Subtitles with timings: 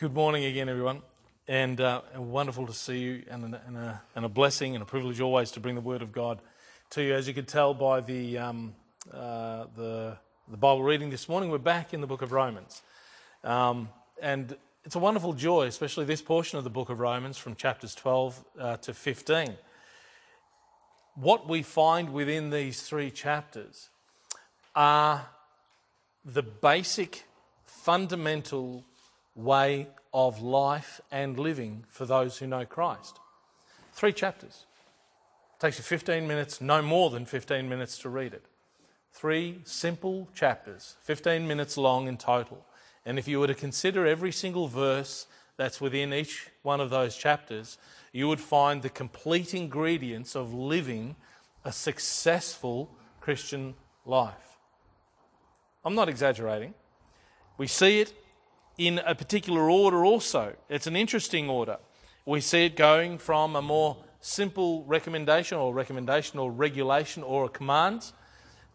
[0.00, 1.02] Good morning again, everyone.
[1.48, 5.20] And, uh, wonderful to see you, and, and, a, and a blessing and a privilege
[5.20, 6.40] always to bring the Word of God
[6.90, 7.14] to you.
[7.14, 8.74] As you could tell by the, um,
[9.12, 10.16] uh, the,
[10.46, 12.80] the Bible reading this morning, we're back in the book of Romans.
[13.42, 13.88] Um,
[14.22, 17.96] and it's a wonderful joy, especially this portion of the book of Romans from chapters
[17.96, 19.56] 12 uh, to 15.
[21.16, 23.88] What we find within these three chapters
[24.76, 25.26] are
[26.24, 27.24] the basic,
[27.64, 28.84] fundamental
[29.38, 33.18] way of life and living for those who know Christ.
[33.92, 34.66] Three chapters.
[35.54, 38.44] It takes you 15 minutes, no more than 15 minutes to read it.
[39.12, 42.64] Three simple chapters, 15 minutes long in total.
[43.06, 45.26] And if you were to consider every single verse
[45.56, 47.78] that's within each one of those chapters,
[48.12, 51.16] you would find the complete ingredients of living
[51.64, 54.58] a successful Christian life.
[55.84, 56.74] I'm not exaggerating.
[57.56, 58.12] We see it
[58.78, 60.54] in a particular order also.
[60.68, 61.78] It's an interesting order.
[62.24, 67.48] We see it going from a more simple recommendation or recommendation or regulation or a
[67.48, 68.12] command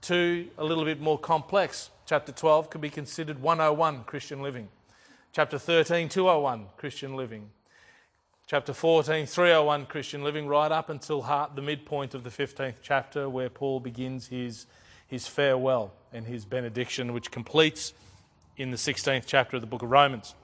[0.02, 1.90] to a little bit more complex.
[2.06, 4.68] Chapter 12 could be considered 101 Christian living.
[5.32, 7.50] Chapter 13, 201 Christian living.
[8.46, 11.22] Chapter 14, 301 Christian living, right up until
[11.56, 14.66] the midpoint of the 15th chapter, where Paul begins his,
[15.08, 17.94] his farewell and his benediction, which completes
[18.56, 20.36] in the 16th chapter of the book of Romans.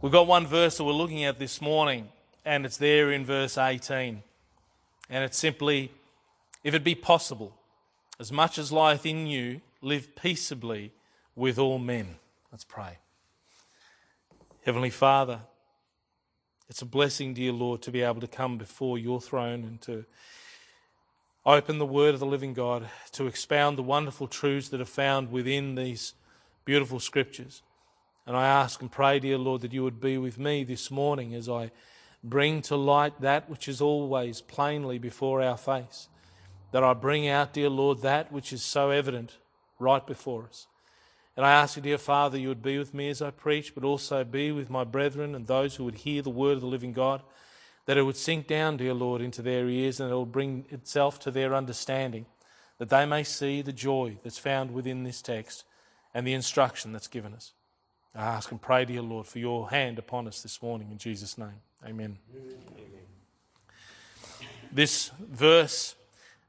[0.00, 2.08] We've got one verse that we're looking at this morning,
[2.44, 4.22] and it's there in verse 18.
[5.10, 5.92] And it's simply,
[6.64, 7.54] if it be possible,
[8.18, 10.92] as much as lieth in you, live peaceably
[11.34, 12.16] with all men.
[12.50, 12.98] Let's pray.
[14.64, 15.40] Heavenly Father,
[16.68, 20.04] it's a blessing, dear Lord, to be able to come before your throne and to
[21.46, 25.30] open the Word of the living God to expound the wonderful truths that are found
[25.30, 26.14] within these
[26.64, 27.62] beautiful scriptures.
[28.26, 31.32] And I ask and pray, dear Lord, that you would be with me this morning
[31.34, 31.70] as I
[32.24, 36.08] bring to light that which is always plainly before our face.
[36.72, 39.36] That I bring out, dear Lord, that which is so evident
[39.78, 40.66] right before us.
[41.36, 43.84] And I ask you, dear Father, you would be with me as I preach, but
[43.84, 46.92] also be with my brethren and those who would hear the word of the living
[46.92, 47.22] God
[47.86, 51.18] that it would sink down, dear Lord, into their ears and it will bring itself
[51.20, 52.26] to their understanding,
[52.78, 55.64] that they may see the joy that's found within this text
[56.12, 57.52] and the instruction that's given us.
[58.14, 61.38] I ask and pray, dear Lord, for your hand upon us this morning in Jesus'
[61.38, 61.60] name.
[61.84, 62.18] Amen.
[62.34, 62.58] Amen.
[64.72, 65.94] This verse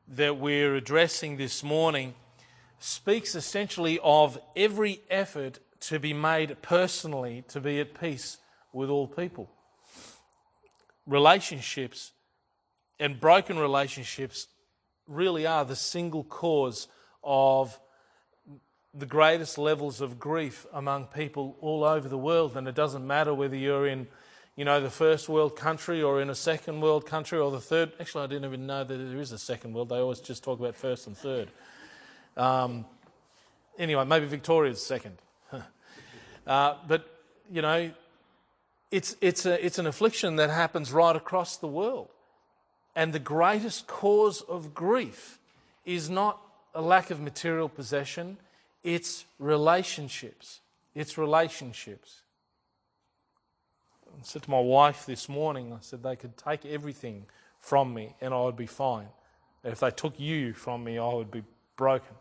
[0.08, 2.16] that we're addressing this morning
[2.80, 8.38] speaks essentially of every effort to be made personally to be at peace
[8.74, 9.50] with all people
[11.08, 12.12] relationships
[13.00, 14.48] and broken relationships
[15.08, 16.88] really are the single cause
[17.24, 17.80] of
[18.94, 22.58] the greatest levels of grief among people all over the world.
[22.58, 24.08] And it doesn't matter whether you're in,
[24.56, 27.94] you know, the first world country or in a second world country or the third.
[28.00, 29.90] Actually, I didn't even know that there is a second world.
[29.90, 31.50] They always just talk about first and third.
[32.36, 32.86] Um,
[33.78, 35.18] anyway, maybe Victoria's second.
[36.48, 37.08] uh, but,
[37.52, 37.92] you know,
[38.92, 42.10] it's, it's, a, it's an affliction that happens right across the world.
[42.96, 45.40] And the greatest cause of grief
[45.86, 46.42] is not
[46.74, 48.38] a lack of material possession,
[48.84, 50.62] it's relationships.
[50.96, 52.22] It's relationships.
[54.08, 57.26] I said to my wife this morning, I said they could take everything
[57.60, 59.08] from me and I would be fine.
[59.64, 61.44] If they took you from me, I would be
[61.76, 62.16] broken.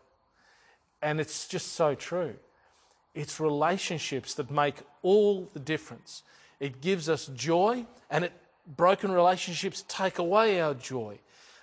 [1.01, 2.35] And it's just so true.
[3.15, 6.23] It's relationships that make all the difference.
[6.61, 8.33] It gives us joy, and it,
[8.67, 11.19] broken relationships take away our joy.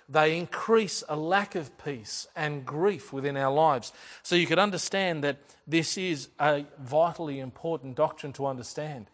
[0.08, 3.92] They increase a lack of peace and grief within our lives.
[4.22, 9.06] So you could understand that this is a vitally important doctrine to understand.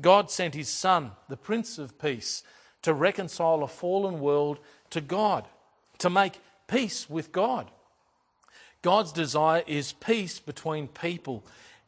[0.00, 2.42] God sent his Son, the Prince of Peace,
[2.82, 4.58] to reconcile a fallen world
[4.90, 5.46] to God,
[5.98, 7.70] to make peace with God.
[8.82, 11.42] God's desire is peace between people.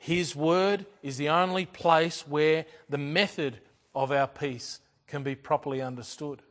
[0.07, 3.59] His word is the only place where the method
[3.93, 6.43] of our peace can be properly understood.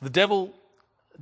[0.00, 0.54] The devil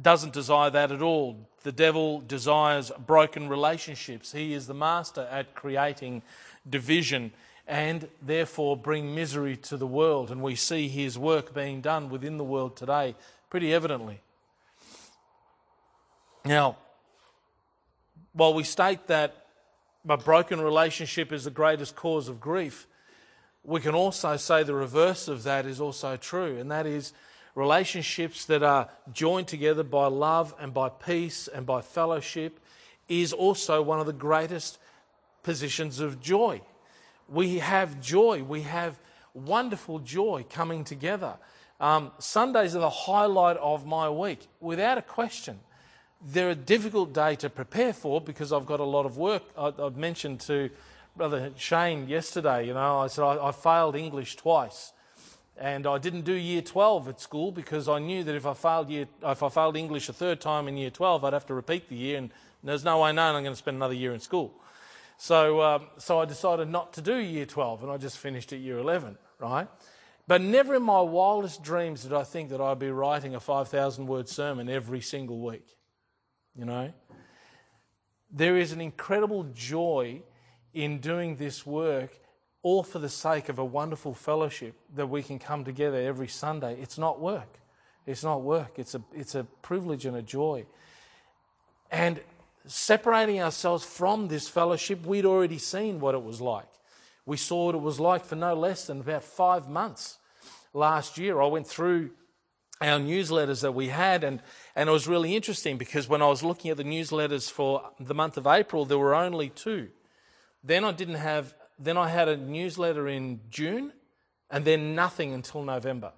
[0.02, 1.48] doesn't desire that at all.
[1.62, 4.32] The devil desires broken relationships.
[4.32, 6.20] He is the master at creating
[6.68, 7.32] division
[7.66, 10.30] and therefore bring misery to the world.
[10.30, 13.14] And we see his work being done within the world today
[13.48, 14.20] pretty evidently.
[16.44, 16.76] Now,
[18.34, 19.46] while we state that
[20.08, 22.86] a broken relationship is the greatest cause of grief,
[23.62, 27.12] we can also say the reverse of that is also true, and that is
[27.54, 32.58] relationships that are joined together by love and by peace and by fellowship
[33.08, 34.78] is also one of the greatest
[35.42, 36.60] positions of joy.
[37.28, 38.42] we have joy.
[38.42, 38.98] We have
[39.34, 41.36] wonderful joy coming together.
[41.78, 45.60] Um, Sundays are the highlight of my week, without a question.
[46.22, 49.42] They're a difficult day to prepare for because I've got a lot of work.
[49.56, 50.68] I, have mentioned to
[51.16, 54.92] Brother Shane yesterday, you know, I said I, I failed English twice.
[55.56, 58.88] And I didn't do year 12 at school because I knew that if I failed,
[58.88, 61.88] year, if I failed English a third time in year 12, I'd have to repeat
[61.88, 62.30] the year, and
[62.64, 64.54] there's no way known I'm going to spend another year in school.
[65.18, 68.60] So, um, so I decided not to do year 12, and I just finished at
[68.60, 69.68] year 11, right?
[70.26, 74.06] But never in my wildest dreams did I think that I'd be writing a 5,000
[74.06, 75.66] word sermon every single week.
[76.56, 76.92] You know?
[78.30, 80.22] There is an incredible joy
[80.72, 82.12] in doing this work,
[82.62, 86.78] all for the sake of a wonderful fellowship that we can come together every Sunday.
[86.80, 87.58] It's not work.
[88.06, 88.78] It's not work.
[88.78, 90.66] It's a, it's a privilege and a joy.
[91.90, 92.20] And
[92.66, 96.68] separating ourselves from this fellowship, we'd already seen what it was like.
[97.26, 100.18] We saw what it was like for no less than about five months
[100.72, 101.40] last year.
[101.40, 102.10] I went through
[102.80, 104.40] our newsletters that we had, and,
[104.74, 108.14] and it was really interesting because when I was looking at the newsletters for the
[108.14, 109.88] month of April, there were only two.
[110.64, 113.92] Then I didn't have, then I had a newsletter in June,
[114.50, 116.12] and then nothing until November.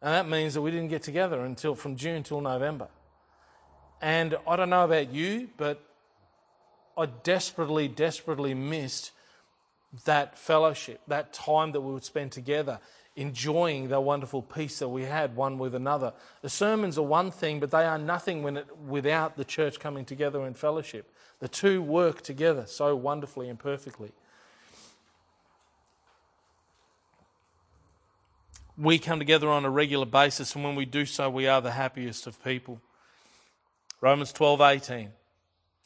[0.00, 2.88] And that means that we didn't get together until from June till November.
[4.00, 5.84] And I don't know about you, but
[6.96, 9.10] I desperately, desperately missed
[10.04, 12.78] that fellowship, that time that we would spend together,
[13.16, 16.12] enjoying the wonderful peace that we had one with another.
[16.42, 20.46] The sermons are one thing, but they are nothing it, without the church coming together
[20.46, 21.12] in fellowship.
[21.40, 24.12] The two work together so wonderfully and perfectly.
[28.78, 31.72] We come together on a regular basis, and when we do so, we are the
[31.72, 32.80] happiest of people.
[34.00, 35.10] Romans 12 18.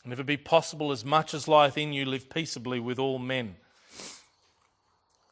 [0.05, 3.19] And if it be possible, as much as lieth in you, live peaceably with all
[3.19, 3.57] men.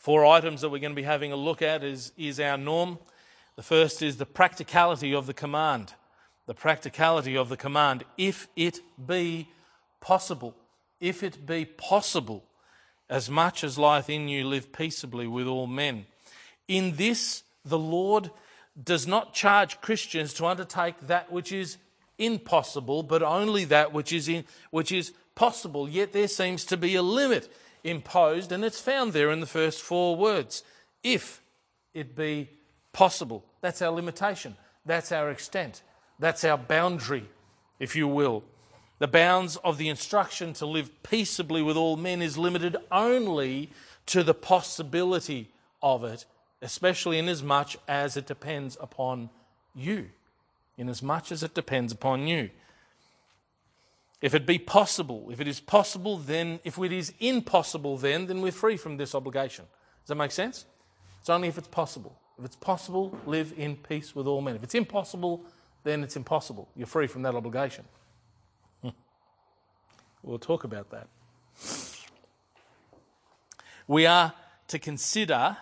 [0.03, 2.99] Four items that we're going to be having a look at is, is our norm.
[3.55, 5.95] The first is the practicality of the command.
[6.47, 8.03] The practicality of the command.
[8.19, 9.47] If it be
[10.01, 10.57] possible,
[10.99, 12.43] if it be possible,
[13.09, 16.07] as much as lieth in you, live peaceably with all men.
[16.67, 18.33] In this, the Lord
[18.83, 21.77] does not charge Christians to undertake that which is
[22.19, 25.89] impossible, but only that which is, in, which is possible.
[25.89, 27.49] Yet there seems to be a limit
[27.85, 30.63] imposed, and it's found there in the first four words.
[31.03, 31.43] If
[31.95, 32.49] it be
[32.93, 33.45] possible.
[33.61, 34.57] That's our limitation.
[34.87, 35.83] That's our extent.
[36.19, 37.29] That's our boundary,
[37.79, 38.45] if you will.
[38.99, 43.71] The bounds of the instruction to live peaceably with all men is limited only
[44.07, 45.51] to the possibility
[45.83, 46.25] of it,
[46.61, 49.31] especially inasmuch as much as it depends upon
[49.75, 50.11] you
[50.79, 52.51] inasmuch as it depends upon you.
[54.23, 58.41] If it be possible, if it is possible, then, if it is impossible, then, then
[58.41, 59.65] we're free from this obligation.
[60.03, 60.65] Does that make sense?
[61.21, 62.17] It's only if it's possible.
[62.39, 64.55] If it's possible, live in peace with all men.
[64.55, 65.45] If it's impossible,
[65.83, 66.69] then it's impossible.
[66.77, 67.85] You're free from that obligation.
[68.81, 68.91] Hmm.
[70.23, 71.09] we'll talk about that.
[73.89, 74.33] We are
[74.69, 75.57] to consider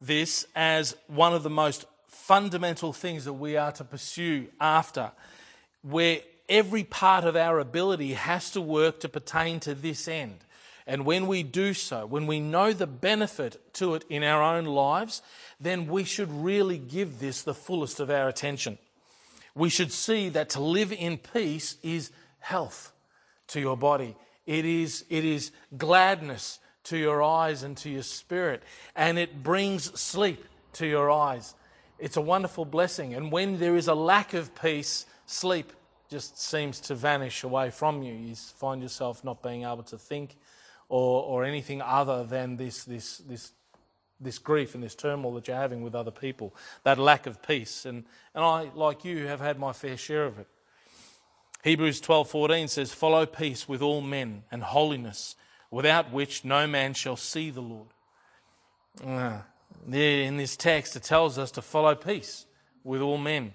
[0.00, 5.12] this as one of the most fundamental things that we are to pursue after,
[5.82, 10.38] where every part of our ability has to work to pertain to this end.
[10.86, 14.66] And when we do so, when we know the benefit to it in our own
[14.66, 15.20] lives,
[15.60, 18.78] then we should really give this the fullest of our attention.
[19.54, 22.92] We should see that to live in peace is health
[23.48, 24.14] to your body.
[24.46, 28.62] It is, it is gladness to your eyes and to your spirit.
[28.94, 31.54] And it brings sleep to your eyes
[31.98, 33.14] it's a wonderful blessing.
[33.14, 35.72] And when there is a lack of peace, sleep
[36.08, 38.14] just seems to vanish away from you.
[38.14, 40.36] You find yourself not being able to think
[40.88, 43.52] or, or anything other than this, this, this,
[44.20, 47.84] this grief and this turmoil that you're having with other people, that lack of peace.
[47.84, 50.46] And, and I, like you, have had my fair share of it.
[51.66, 55.34] Hebrews 12:14 says, "Follow peace with all men and holiness,
[55.68, 57.88] without which no man shall see the Lord."
[59.04, 59.42] Ah,
[59.90, 62.46] in this text, it tells us to follow peace
[62.84, 63.54] with all men,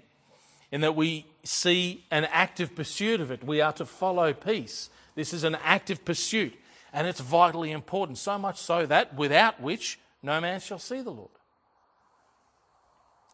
[0.72, 3.44] and that we see an active pursuit of it.
[3.44, 4.88] We are to follow peace.
[5.14, 6.54] This is an active pursuit,
[6.92, 11.10] and it's vitally important, so much so that without which no man shall see the
[11.10, 11.30] Lord.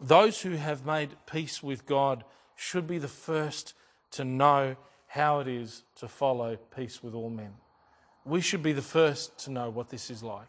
[0.01, 2.25] Those who have made peace with God
[2.57, 3.75] should be the first
[4.13, 4.77] to know
[5.07, 7.53] how it is to follow peace with all men.
[8.25, 10.49] We should be the first to know what this is like.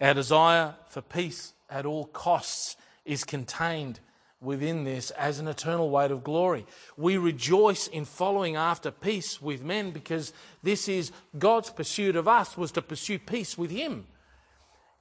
[0.00, 4.00] Our desire for peace at all costs is contained
[4.46, 6.64] within this as an eternal weight of glory.
[6.96, 12.56] We rejoice in following after peace with men because this is God's pursuit of us
[12.56, 14.06] was to pursue peace with him.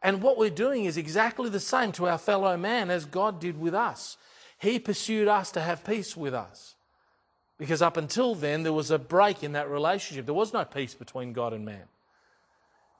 [0.03, 3.59] And what we're doing is exactly the same to our fellow man as God did
[3.59, 4.17] with us.
[4.59, 6.75] He pursued us to have peace with us.
[7.57, 10.25] Because up until then, there was a break in that relationship.
[10.25, 11.83] There was no peace between God and man.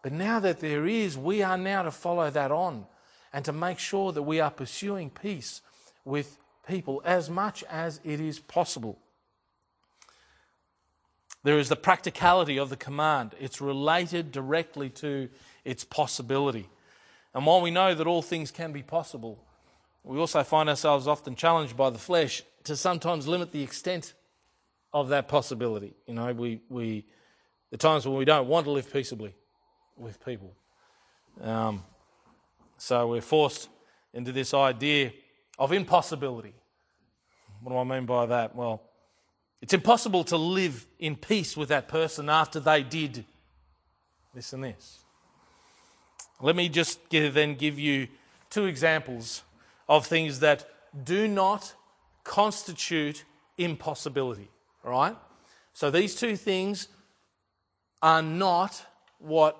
[0.01, 2.85] But now that there is, we are now to follow that on
[3.33, 5.61] and to make sure that we are pursuing peace
[6.05, 8.97] with people as much as it is possible.
[11.43, 15.29] There is the practicality of the command, it's related directly to
[15.63, 16.69] its possibility.
[17.33, 19.43] And while we know that all things can be possible,
[20.03, 24.13] we also find ourselves often challenged by the flesh to sometimes limit the extent
[24.93, 25.93] of that possibility.
[26.07, 27.05] You know, we, we
[27.71, 29.35] the times when we don't want to live peaceably
[29.97, 30.55] with people.
[31.41, 31.83] Um,
[32.77, 33.69] so we're forced
[34.13, 35.11] into this idea
[35.57, 36.53] of impossibility.
[37.61, 38.55] What do I mean by that?
[38.55, 38.81] Well,
[39.61, 43.25] it's impossible to live in peace with that person after they did
[44.33, 44.99] this and this.
[46.41, 48.07] Let me just give, then give you
[48.49, 49.41] two examples
[49.87, 50.69] of things that
[51.03, 51.73] do not
[52.23, 53.23] constitute
[53.57, 54.49] impossibility.
[54.83, 55.15] All right?
[55.73, 56.89] So these two things
[58.01, 58.85] are not
[59.19, 59.57] what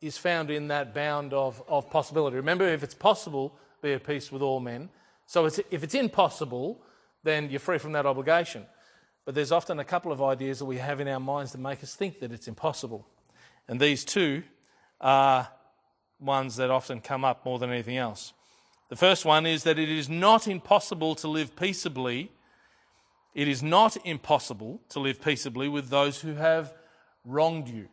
[0.00, 2.36] is found in that bound of, of possibility.
[2.36, 4.88] Remember, if it's possible, be at peace with all men.
[5.26, 6.80] So it's, if it's impossible,
[7.24, 8.66] then you're free from that obligation.
[9.24, 11.82] But there's often a couple of ideas that we have in our minds that make
[11.82, 13.06] us think that it's impossible.
[13.68, 14.44] And these two
[15.00, 15.48] are
[16.20, 18.32] ones that often come up more than anything else.
[18.88, 22.30] The first one is that it is not impossible to live peaceably.
[23.34, 26.72] It is not impossible to live peaceably with those who have
[27.24, 27.88] wronged you.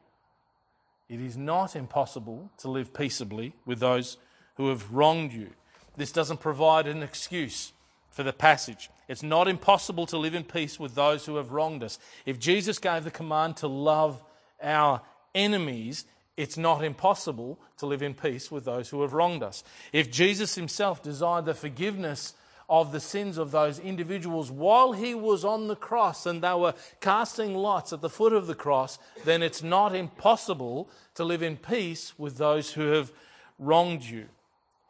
[1.10, 4.18] It is not impossible to live peaceably with those
[4.56, 5.50] who have wronged you.
[5.96, 7.74] This doesn't provide an excuse
[8.10, 8.90] for the passage.
[9.08, 12.00] It's not impossible to live in peace with those who have wronged us.
[12.26, 14.24] If Jesus gave the command to love
[14.62, 15.02] our
[15.36, 16.06] enemies,
[16.38, 19.64] it's not impossible to live in peace with those who have wronged us.
[19.92, 22.34] If Jesus himself desired the forgiveness
[22.70, 26.74] of the sins of those individuals while he was on the cross and they were
[27.02, 31.58] casting lots at the foot of the cross, then it's not impossible to live in
[31.58, 33.12] peace with those who have
[33.60, 34.28] wronged you.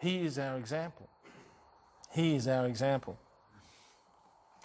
[0.03, 1.07] He is our example.
[2.11, 3.17] He is our example.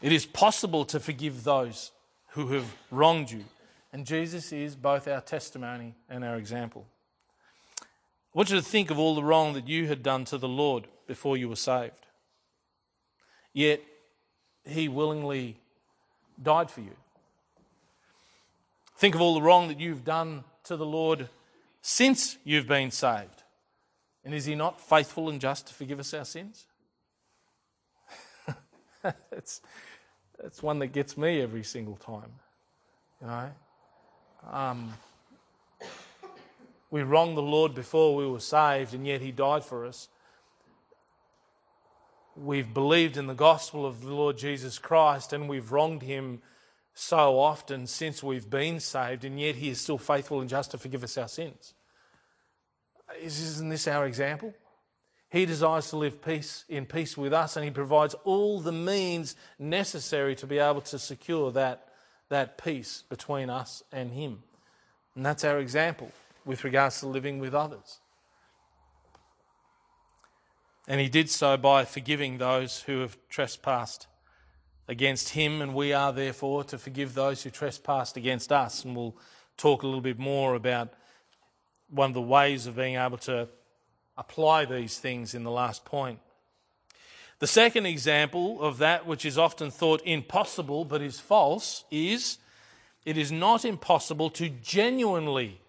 [0.03, 1.93] It is possible to forgive those
[2.31, 3.45] who have wronged you.
[3.93, 6.87] And Jesus is both our testimony and our example.
[7.81, 7.85] I
[8.35, 10.89] want you to think of all the wrong that you had done to the Lord
[11.07, 12.07] before you were saved.
[13.53, 13.81] Yet,
[14.65, 15.61] He willingly
[16.43, 16.97] died for you.
[18.97, 21.29] Think of all the wrong that you've done to the Lord
[21.81, 23.38] since you've been saved.
[24.25, 26.67] And is He not faithful and just to forgive us our sins?
[29.33, 29.61] it's,
[30.45, 32.33] it's one that gets me every single time.
[33.21, 33.51] You know?
[34.51, 34.93] Um,
[36.91, 40.09] we wronged the Lord before we were saved, and yet He died for us.
[42.37, 46.41] We've believed in the gospel of the Lord Jesus Christ, and we've wronged Him
[46.95, 50.79] so often since we've been saved, and yet He is still faithful and just to
[50.79, 51.75] forgive us our sins.
[53.21, 54.55] Isn't this our example?
[55.31, 59.37] He desires to live peace in peace with us, and He provides all the means
[59.59, 61.85] necessary to be able to secure that
[62.29, 64.43] that peace between us and Him.
[65.15, 66.13] And that's our example
[66.45, 68.01] with regards to living with others.
[70.87, 74.07] And He did so by forgiving those who have trespassed
[74.87, 78.85] against Him, and we are therefore to forgive those who trespassed against us.
[78.85, 79.17] And we'll
[79.57, 80.95] talk a little bit more about
[81.91, 83.49] one of the ways of being able to
[84.17, 86.19] apply these things in the last point.
[87.39, 92.39] The second example of that which is often thought impossible but is false is
[93.05, 95.61] it is not impossible to genuinely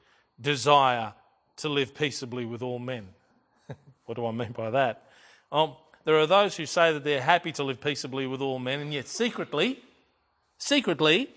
[0.41, 1.13] desire
[1.57, 3.07] to live peaceably with all men.
[4.05, 5.03] what do I mean by that?
[5.51, 8.79] Um, there are those who say that they're happy to live peaceably with all men,
[8.79, 9.79] and yet secretly,
[10.57, 11.29] secretly,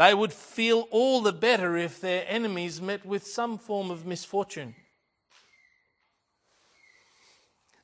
[0.00, 4.74] they would feel all the better if their enemies met with some form of misfortune.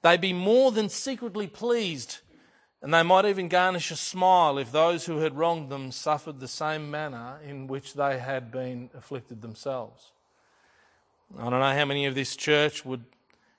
[0.00, 2.20] They'd be more than secretly pleased,
[2.80, 6.48] and they might even garnish a smile if those who had wronged them suffered the
[6.48, 10.12] same manner in which they had been afflicted themselves.
[11.38, 13.04] I don't know how many of this church would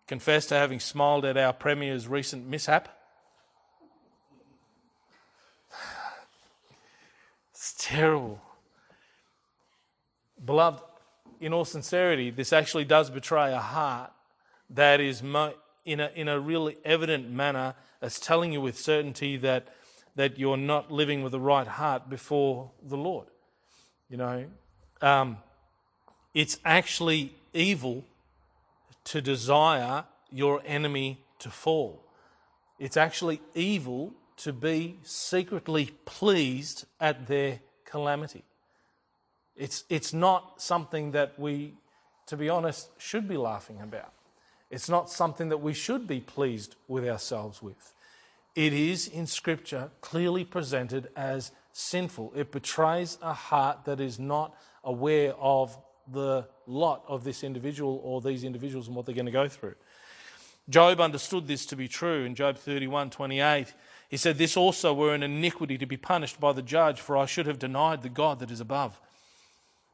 [0.07, 2.89] confess to having smiled at our Premier's recent mishap.
[7.51, 8.41] It's terrible.
[10.43, 10.81] Beloved,
[11.39, 14.11] in all sincerity, this actually does betray a heart
[14.69, 15.53] that is mo-
[15.85, 19.69] in a, in a really evident manner as telling you with certainty that
[20.17, 23.27] that you're not living with the right heart before the Lord.
[24.09, 24.45] You know,
[24.99, 25.37] um,
[26.33, 28.03] it's actually evil
[29.05, 32.03] to desire your enemy to fall.
[32.79, 38.43] It's actually evil to be secretly pleased at their calamity.
[39.57, 41.73] It's, it's not something that we,
[42.27, 44.13] to be honest, should be laughing about.
[44.69, 47.93] It's not something that we should be pleased with ourselves with.
[48.55, 52.33] It is in Scripture clearly presented as sinful.
[52.35, 55.77] It betrays a heart that is not aware of
[56.11, 59.75] the lot of this individual or these individuals and what they're going to go through.
[60.69, 63.73] Job understood this to be true in Job 31 28.
[64.09, 67.25] He said, This also were an iniquity to be punished by the judge, for I
[67.25, 68.99] should have denied the God that is above.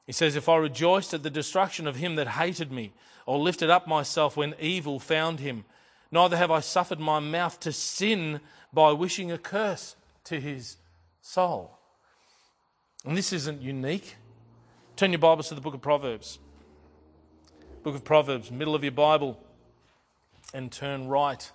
[0.05, 2.93] He says, If I rejoiced at the destruction of him that hated me,
[3.25, 5.65] or lifted up myself when evil found him,
[6.11, 8.41] neither have I suffered my mouth to sin
[8.73, 9.95] by wishing a curse
[10.25, 10.77] to his
[11.21, 11.77] soul.
[13.05, 14.15] And this isn't unique.
[14.95, 16.39] Turn your Bibles to the book of Proverbs.
[17.81, 19.41] Book of Proverbs, middle of your Bible,
[20.53, 21.51] and turn right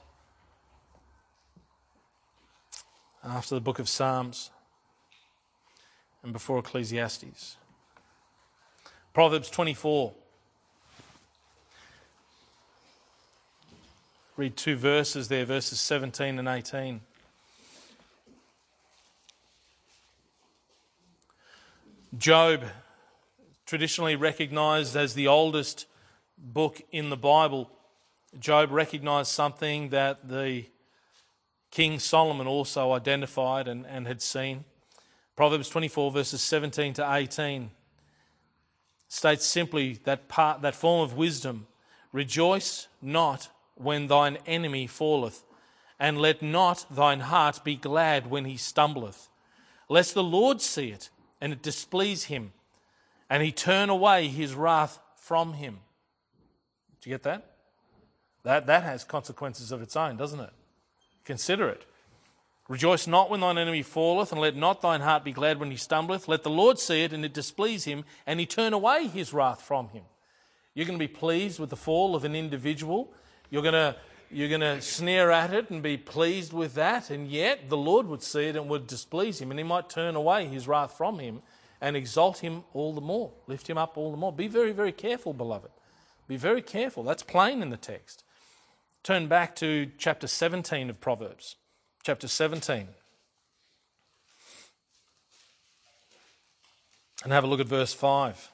[3.23, 4.50] after the book of Psalms
[6.23, 7.58] and before Ecclesiastes.
[9.12, 10.12] Proverbs 24.
[14.37, 17.00] Read two verses there, verses 17 and 18.
[22.17, 22.62] Job,
[23.67, 25.87] traditionally recognized as the oldest
[26.38, 27.71] book in the Bible,
[28.38, 30.67] Job recognized something that the
[31.71, 34.65] King Solomon also identified and, and had seen.
[35.35, 37.71] Proverbs 24, verses 17 to 18
[39.09, 41.67] states simply that part, that form of wisdom
[42.13, 45.43] rejoice not when thine enemy falleth,
[45.99, 49.28] and let not thine heart be glad when he stumbleth,
[49.89, 52.52] lest the Lord see it and it displease him,
[53.30, 55.78] and he turn away his wrath from him.
[57.00, 57.54] Do you get that?
[58.43, 60.52] That, that has consequences of its own, doesn't it?
[61.25, 61.85] Consider it.
[62.69, 65.76] Rejoice not when thine enemy falleth, and let not thine heart be glad when he
[65.78, 66.28] stumbleth.
[66.28, 69.63] Let the Lord see it, and it displease him, and he turn away his wrath
[69.63, 70.04] from him.
[70.75, 73.11] You're going to be pleased with the fall of an individual.
[73.49, 73.97] You're going to,
[74.31, 78.07] you're going to sneer at it and be pleased with that, and yet the Lord
[78.07, 81.19] would see it and would displease him, and he might turn away his wrath from
[81.21, 81.41] him
[81.81, 84.33] and exalt him all the more, lift him up all the more.
[84.33, 85.71] Be very, very careful, beloved.
[86.26, 87.02] Be very careful.
[87.02, 88.25] That's plain in the text.
[89.02, 91.57] Turn back to chapter 17 of Proverbs
[92.08, 92.88] chapter 17.
[97.23, 98.50] And have a look at verse 5.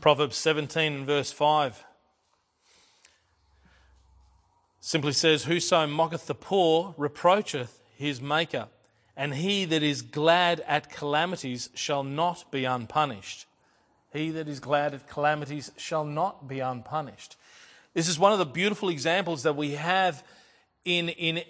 [0.00, 1.84] Proverbs 17 and verse 5
[4.80, 8.66] simply says, Whoso mocketh the poor reproacheth his maker,
[9.16, 13.46] and he that is glad at calamities shall not be unpunished.
[14.12, 17.36] He that is glad at calamities shall not be unpunished.
[18.00, 20.24] This is one of the beautiful examples that we have
[20.86, 21.42] in, in,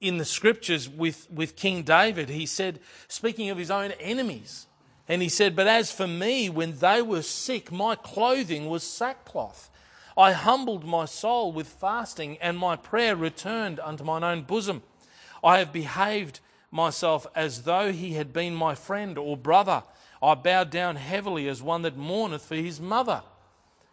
[0.00, 2.28] in the scriptures with, with King David.
[2.28, 4.66] He said, speaking of his own enemies,
[5.06, 9.70] and he said, But as for me, when they were sick, my clothing was sackcloth.
[10.18, 14.82] I humbled my soul with fasting, and my prayer returned unto mine own bosom.
[15.44, 16.40] I have behaved
[16.72, 19.84] myself as though he had been my friend or brother.
[20.20, 23.22] I bowed down heavily as one that mourneth for his mother.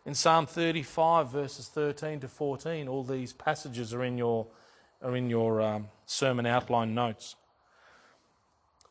[0.08, 4.48] In Psalm 35, verses 13 to 14, all these passages are in your,
[5.02, 7.36] are in your um, sermon outline notes.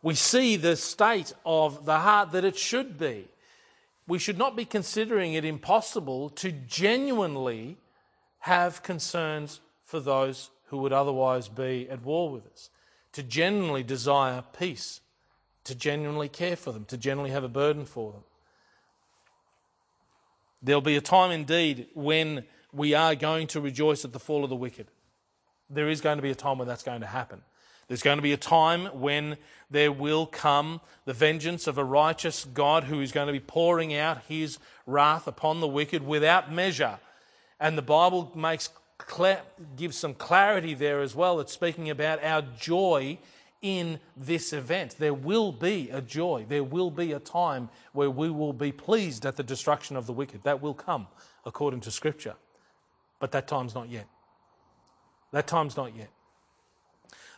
[0.02, 3.28] We see the state of the heart that it should be.
[4.06, 7.78] We should not be considering it impossible to genuinely
[8.40, 12.68] have concerns for those who would otherwise be at war with us,
[13.12, 15.00] to genuinely desire peace,
[15.64, 18.22] to genuinely care for them, to genuinely have a burden for them.
[20.62, 24.50] There'll be a time indeed when we are going to rejoice at the fall of
[24.50, 24.86] the wicked.
[25.68, 27.42] There is going to be a time when that's going to happen.
[27.88, 29.36] There's going to be a time when
[29.70, 33.94] there will come the vengeance of a righteous God who is going to be pouring
[33.94, 36.98] out his wrath upon the wicked without measure.
[37.60, 38.70] And the Bible makes
[39.76, 41.38] gives some clarity there as well.
[41.38, 43.18] It's speaking about our joy
[43.62, 44.96] in this event.
[44.98, 46.46] There will be a joy.
[46.48, 50.12] There will be a time where we will be pleased at the destruction of the
[50.12, 50.44] wicked.
[50.44, 51.06] That will come
[51.44, 52.34] according to Scripture.
[53.18, 54.06] But that time's not yet.
[55.32, 56.10] That time's not yet.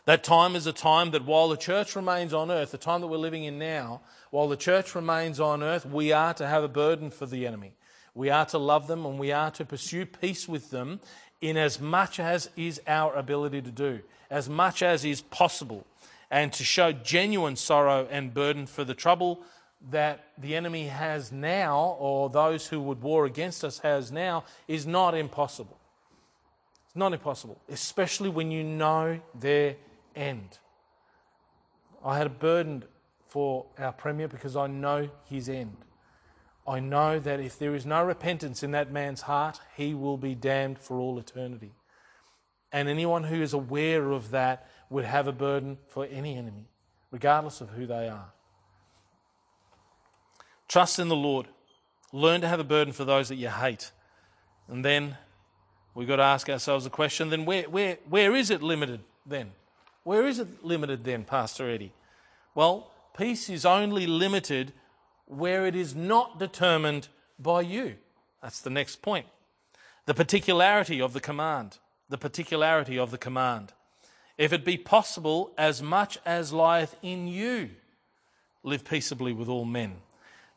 [0.05, 3.07] That time is a time that while the church remains on earth, the time that
[3.07, 4.01] we're living in now,
[4.31, 7.73] while the church remains on earth, we are to have a burden for the enemy.
[8.15, 10.99] We are to love them and we are to pursue peace with them
[11.41, 15.85] in as much as is our ability to do, as much as is possible,
[16.29, 19.41] and to show genuine sorrow and burden for the trouble
[19.91, 24.85] that the enemy has now, or those who would war against us has now, is
[24.85, 25.77] not impossible.
[26.87, 29.75] It's not impossible, especially when you know their
[30.15, 30.57] end.
[32.03, 32.83] I had a burden
[33.27, 35.77] for our Premier because I know his end.
[36.69, 40.35] I know that if there is no repentance in that man's heart, he will be
[40.35, 41.71] damned for all eternity.
[42.71, 46.69] And anyone who is aware of that would have a burden for any enemy,
[47.09, 48.33] regardless of who they are.
[50.67, 51.47] Trust in the Lord.
[52.13, 53.91] Learn to have a burden for those that you hate.
[54.67, 55.17] And then
[55.95, 59.53] we've got to ask ourselves a question then where, where, where is it limited then?
[60.03, 61.93] Where is it limited then, Pastor Eddie?
[62.53, 64.71] Well, peace is only limited
[65.29, 67.95] where it is not determined by you.
[68.41, 69.27] That's the next point.
[70.05, 71.77] The particularity of the command.
[72.09, 73.71] The particularity of the command.
[74.37, 77.69] If it be possible, as much as lieth in you,
[78.63, 79.97] live peaceably with all men.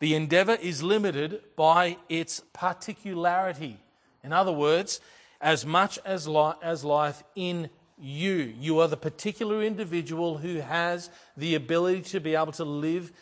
[0.00, 3.78] The endeavor is limited by its particularity.
[4.24, 5.00] In other words,
[5.40, 8.54] as much as, li- as lieth in you.
[8.58, 13.12] You are the particular individual who has the ability to be able to live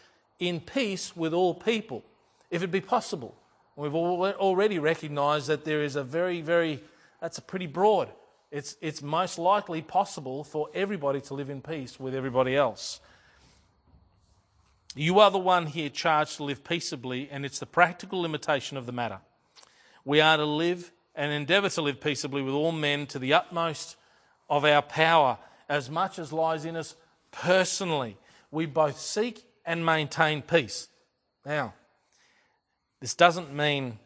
[0.41, 2.03] in peace with all people,
[2.51, 3.37] if it be possible.
[3.77, 6.83] We've already recognized that there is a very, very,
[7.21, 8.11] that's a pretty broad.
[8.51, 13.01] It's, it's most likely possible for everybody to live in peace with everybody else.
[14.97, 18.87] You are the one here charged to live peaceably, and it's the practical limitation of
[18.87, 19.21] the matter.
[20.05, 23.97] We are to live and endeavour to live peaceably with all men to the utmost
[24.49, 26.97] of our power, as much as lies in us
[27.31, 28.17] personally.
[28.51, 30.89] We both seek and maintain peace.
[31.45, 31.75] Now,
[33.01, 33.99] this doesn't mean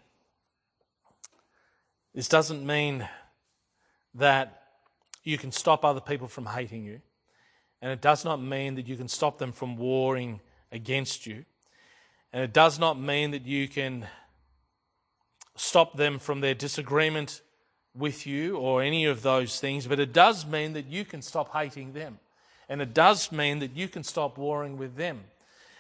[2.15, 3.09] this doesn't mean
[4.15, 4.63] that
[5.25, 7.01] you can stop other people from hating you.
[7.83, 10.41] And it does not mean that you can stop them from warring
[10.71, 11.45] against you.
[12.33, 14.07] And it does not mean that you can
[15.57, 17.43] stop them from their disagreement
[17.97, 21.53] with you or any of those things, but it does mean that you can stop
[21.53, 22.19] hating them.
[22.69, 25.25] And it does mean that you can stop warring with them.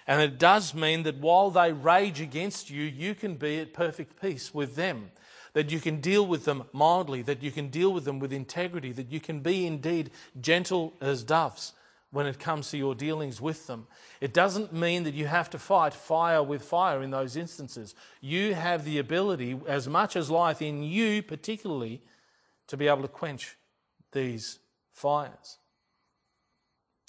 [0.07, 4.21] And it does mean that while they rage against you, you can be at perfect
[4.21, 5.11] peace with them.
[5.55, 8.91] That you can deal with them mildly, that you can deal with them with integrity,
[8.93, 11.75] that you can be indeed gentle as doves
[12.11, 13.87] when it comes to your dealings with them.
[14.21, 17.95] It doesn't mean that you have to fight fire with fire in those instances.
[18.21, 22.03] You have the ability, as much as life in you particularly,
[22.67, 23.57] to be able to quench
[24.13, 24.59] these
[24.93, 25.59] fires.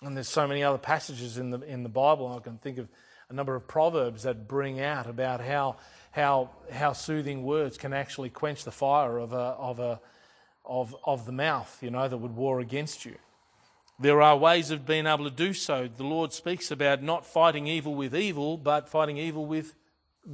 [0.04, 2.36] And there's so many other passages in the, in the Bible.
[2.36, 2.90] I can think of
[3.30, 5.78] a number of proverbs that bring out about how,
[6.12, 10.00] how, how soothing words can actually quench the fire of, a, of, a,
[10.66, 13.16] of, of the mouth, you know, that would war against you.
[14.00, 15.88] There are ways of being able to do so.
[15.88, 19.76] The Lord speaks about not fighting evil with evil, but fighting evil with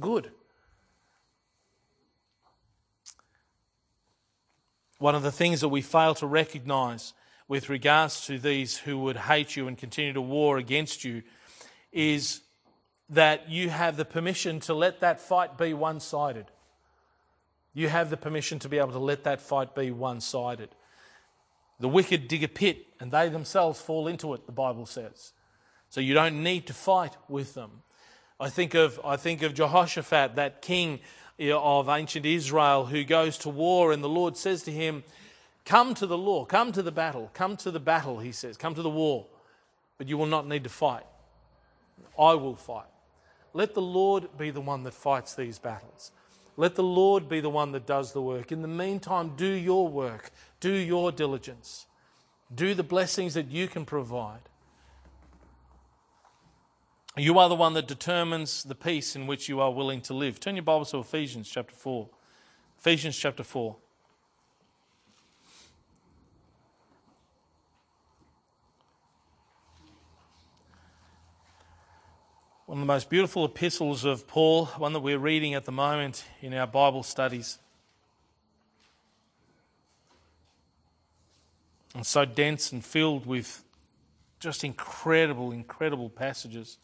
[0.00, 0.32] good.
[4.98, 7.12] One of the things that we fail to recognize
[7.52, 11.22] with regards to these who would hate you and continue to war against you
[11.92, 12.40] is
[13.10, 16.46] that you have the permission to let that fight be one sided.
[17.74, 20.70] You have the permission to be able to let that fight be one sided.
[21.78, 25.34] The wicked dig a pit and they themselves fall into it, the Bible says.
[25.90, 27.82] So you don't need to fight with them.
[28.40, 31.00] I think of, I think of Jehoshaphat, that king
[31.38, 35.04] eh, of ancient Israel who goes to war, and the Lord says to him,
[35.64, 38.74] Come to the law, come to the battle, come to the battle, he says, come
[38.74, 39.26] to the war,
[39.96, 41.04] but you will not need to fight.
[42.18, 42.86] I will fight.
[43.54, 46.10] Let the Lord be the one that fights these battles.
[46.56, 48.52] Let the Lord be the one that does the work.
[48.52, 51.86] In the meantime, do your work, do your diligence,
[52.54, 54.40] do the blessings that you can provide.
[57.16, 60.40] You are the one that determines the peace in which you are willing to live.
[60.40, 62.08] Turn your Bible to Ephesians chapter 4.
[62.78, 63.76] Ephesians chapter 4.
[72.72, 76.24] One of the most beautiful epistles of Paul, one that we're reading at the moment
[76.40, 77.58] in our Bible studies.
[81.94, 83.62] And so dense and filled with
[84.40, 86.78] just incredible, incredible passages.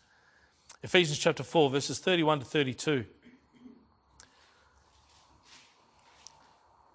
[0.83, 3.07] Ephesians chapter 4, verses 31 to 32.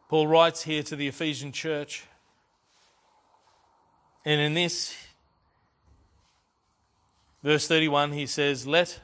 [0.08, 2.06] Paul writes here to the Ephesian church,
[4.24, 4.96] and in this,
[7.44, 9.00] verse 31, he says, Let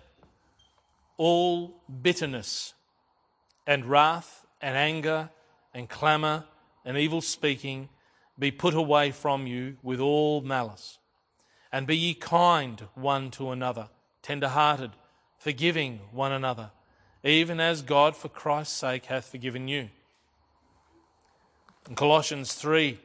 [1.17, 2.73] all bitterness
[3.67, 5.29] and wrath and anger
[5.73, 6.45] and clamour
[6.85, 7.89] and evil speaking
[8.39, 10.97] be put away from you with all malice.
[11.71, 13.89] And be ye kind one to another,
[14.23, 14.91] tender hearted,
[15.37, 16.71] forgiving one another,
[17.23, 19.89] even as God for Christ's sake hath forgiven you.
[21.87, 22.99] In Colossians 3,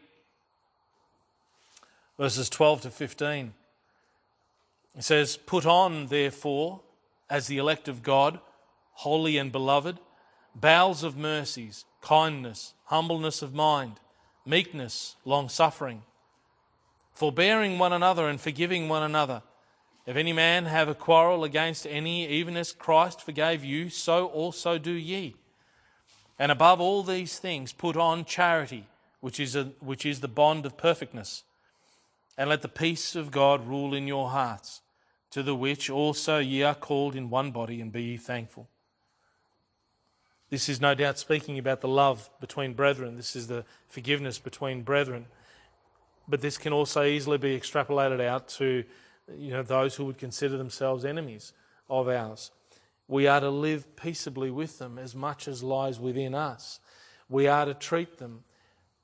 [2.19, 3.55] verses 12 to 15,
[4.97, 6.81] it says, Put on, therefore,
[7.29, 8.41] as the elect of God,
[8.93, 9.99] holy and beloved,
[10.55, 14.01] bowels of mercies, kindness, humbleness of mind,
[14.47, 16.03] meekness, long suffering,
[17.13, 19.43] forbearing one another and forgiving one another.
[20.07, 24.77] If any man have a quarrel against any, even as Christ forgave you, so also
[24.77, 25.35] do ye.
[26.39, 28.87] And above all these things, put on charity,
[29.21, 31.45] which is, a, which is the bond of perfectness.
[32.37, 34.83] And let the peace of God rule in your hearts,
[35.35, 38.69] to the which also ye are called in one body, and be ye thankful.
[40.49, 43.17] This is no doubt speaking about the love between brethren.
[43.17, 45.27] This is the forgiveness between brethren.
[46.29, 48.85] But this can also easily be extrapolated out to
[49.37, 51.53] you know, those who would consider themselves enemies
[51.91, 52.53] of ours.
[53.09, 56.79] We are to live peaceably with them as much as lies within us.
[57.29, 58.45] We are to treat them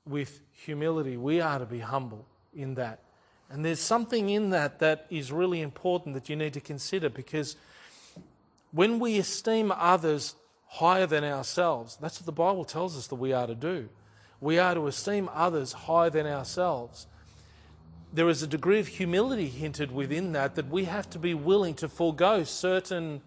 [0.07, 1.17] with humility.
[1.17, 3.03] We are to be humble in that.
[3.51, 7.57] And there's something in that that is really important that you need to consider because
[8.71, 10.35] when we esteem others
[10.71, 11.97] higher than ourselves.
[11.99, 13.89] That's what the Bible tells us that we are to do.
[14.39, 17.07] We are to esteem others higher than ourselves.
[18.13, 21.73] There is a degree of humility hinted within that, that we have to be willing
[21.75, 23.21] to forego certain,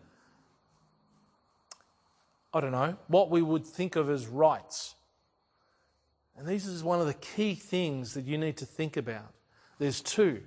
[2.52, 4.94] I don't know, what we would think of as rights.
[6.36, 9.32] And this is one of the key things that you need to think about.
[9.78, 10.42] There's two.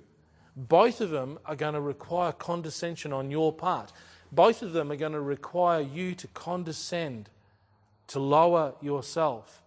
[0.56, 3.92] Both of them are going to require condescension on your part.
[4.32, 7.30] Both of them are going to require you to condescend,
[8.08, 9.62] to lower yourself,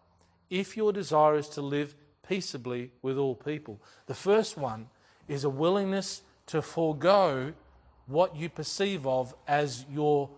[0.50, 1.96] if your desire is to live
[2.28, 3.82] peaceably with all people.
[4.08, 4.90] The first one
[5.28, 7.54] is a willingness to forego
[8.08, 10.30] what you perceive of as your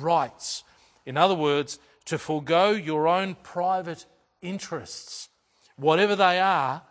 [0.00, 0.64] rights.
[1.04, 4.06] In other words, to forego your own private
[4.40, 5.28] interests,
[5.76, 6.82] whatever they are,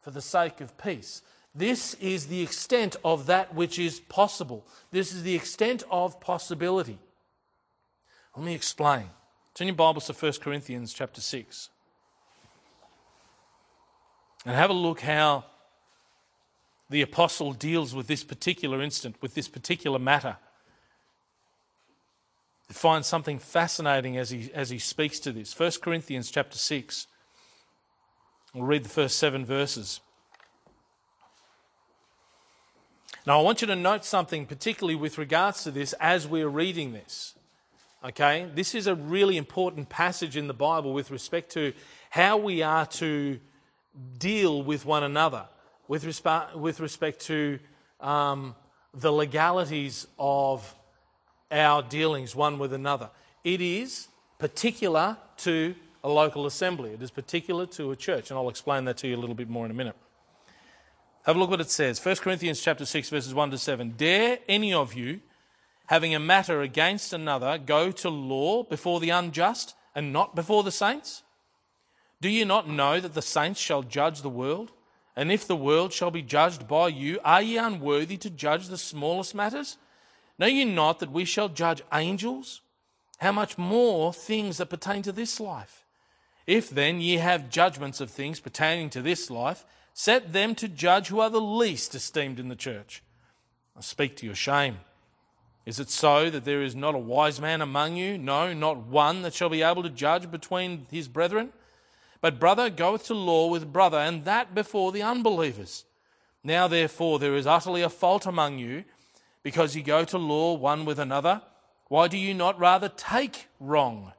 [0.00, 1.22] for the sake of peace.
[1.56, 4.66] This is the extent of that which is possible.
[4.90, 6.98] This is the extent of possibility.
[8.36, 9.08] Let me explain.
[9.54, 11.70] Turn your Bibles to 1 Corinthians chapter 6.
[14.44, 15.46] And have a look how
[16.90, 20.36] the apostle deals with this particular instant, with this particular matter.
[22.68, 25.58] You find something fascinating as he, as he speaks to this.
[25.58, 27.06] 1 Corinthians chapter 6.
[28.52, 30.00] We'll read the first seven verses.
[33.26, 36.92] Now, I want you to note something, particularly with regards to this, as we're reading
[36.92, 37.34] this.
[38.04, 38.48] Okay?
[38.54, 41.72] This is a really important passage in the Bible with respect to
[42.08, 43.40] how we are to
[44.18, 45.46] deal with one another,
[45.88, 47.58] with respect, with respect to
[48.00, 48.54] um,
[48.94, 50.72] the legalities of
[51.50, 53.10] our dealings one with another.
[53.42, 54.06] It is
[54.38, 58.98] particular to a local assembly, it is particular to a church, and I'll explain that
[58.98, 59.96] to you a little bit more in a minute.
[61.26, 61.98] Have a look what it says.
[62.04, 63.94] 1 Corinthians chapter 6 verses 1 to 7.
[63.96, 65.22] Dare any of you
[65.86, 70.70] having a matter against another go to law before the unjust and not before the
[70.70, 71.24] saints?
[72.20, 74.70] Do you not know that the saints shall judge the world?
[75.16, 78.78] And if the world shall be judged by you, are ye unworthy to judge the
[78.78, 79.78] smallest matters?
[80.38, 82.60] Know ye not that we shall judge angels?
[83.18, 85.84] How much more things that pertain to this life?
[86.46, 89.66] If then ye have judgments of things pertaining to this life,
[89.98, 93.02] Set them to judge who are the least esteemed in the church.
[93.74, 94.80] I speak to your shame.
[95.64, 98.18] Is it so that there is not a wise man among you?
[98.18, 101.50] No, not one that shall be able to judge between his brethren?
[102.20, 105.86] But brother goeth to law with brother, and that before the unbelievers.
[106.44, 108.84] Now therefore there is utterly a fault among you,
[109.42, 111.40] because ye go to law one with another.
[111.88, 114.12] Why do you not rather take wrong?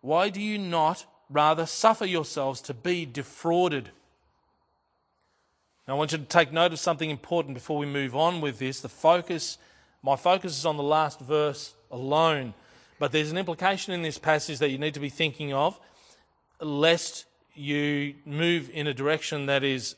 [0.00, 3.92] Why do you not rather suffer yourselves to be defrauded?
[5.90, 8.60] Now, I want you to take note of something important before we move on with
[8.60, 8.78] this.
[8.78, 9.58] The focus,
[10.04, 12.54] my focus is on the last verse alone,
[13.00, 15.80] but there's an implication in this passage that you need to be thinking of,
[16.60, 17.24] lest
[17.56, 19.96] you move in a direction that is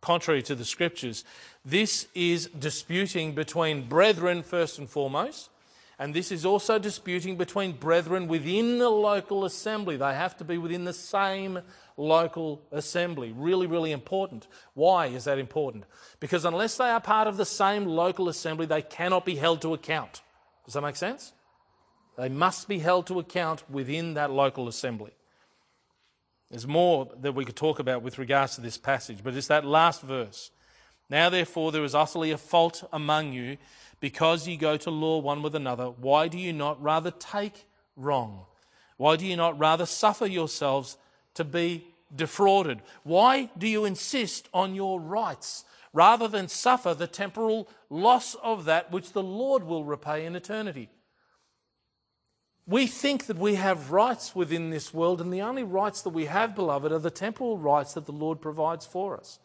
[0.00, 1.24] contrary to the scriptures.
[1.64, 5.50] This is disputing between brethren, first and foremost,
[5.98, 9.96] and this is also disputing between brethren within the local assembly.
[9.96, 11.58] They have to be within the same
[11.96, 13.32] local assembly.
[13.32, 14.46] Really, really important.
[14.74, 15.84] Why is that important?
[16.20, 19.74] Because unless they are part of the same local assembly, they cannot be held to
[19.74, 20.22] account.
[20.64, 21.32] Does that make sense?
[22.16, 25.12] They must be held to account within that local assembly.
[26.50, 29.64] There's more that we could talk about with regards to this passage, but it's that
[29.64, 30.50] last verse.
[31.10, 33.56] Now, therefore, there is utterly a fault among you
[34.00, 35.86] because you go to law one with another.
[35.86, 38.46] Why do you not rather take wrong?
[38.96, 40.96] Why do you not rather suffer yourselves
[41.34, 42.82] to be defrauded?
[43.02, 48.90] Why do you insist on your rights rather than suffer the temporal loss of that
[48.90, 50.88] which the Lord will repay in eternity?
[52.66, 56.24] We think that we have rights within this world, and the only rights that we
[56.24, 59.38] have, beloved, are the temporal rights that the Lord provides for us.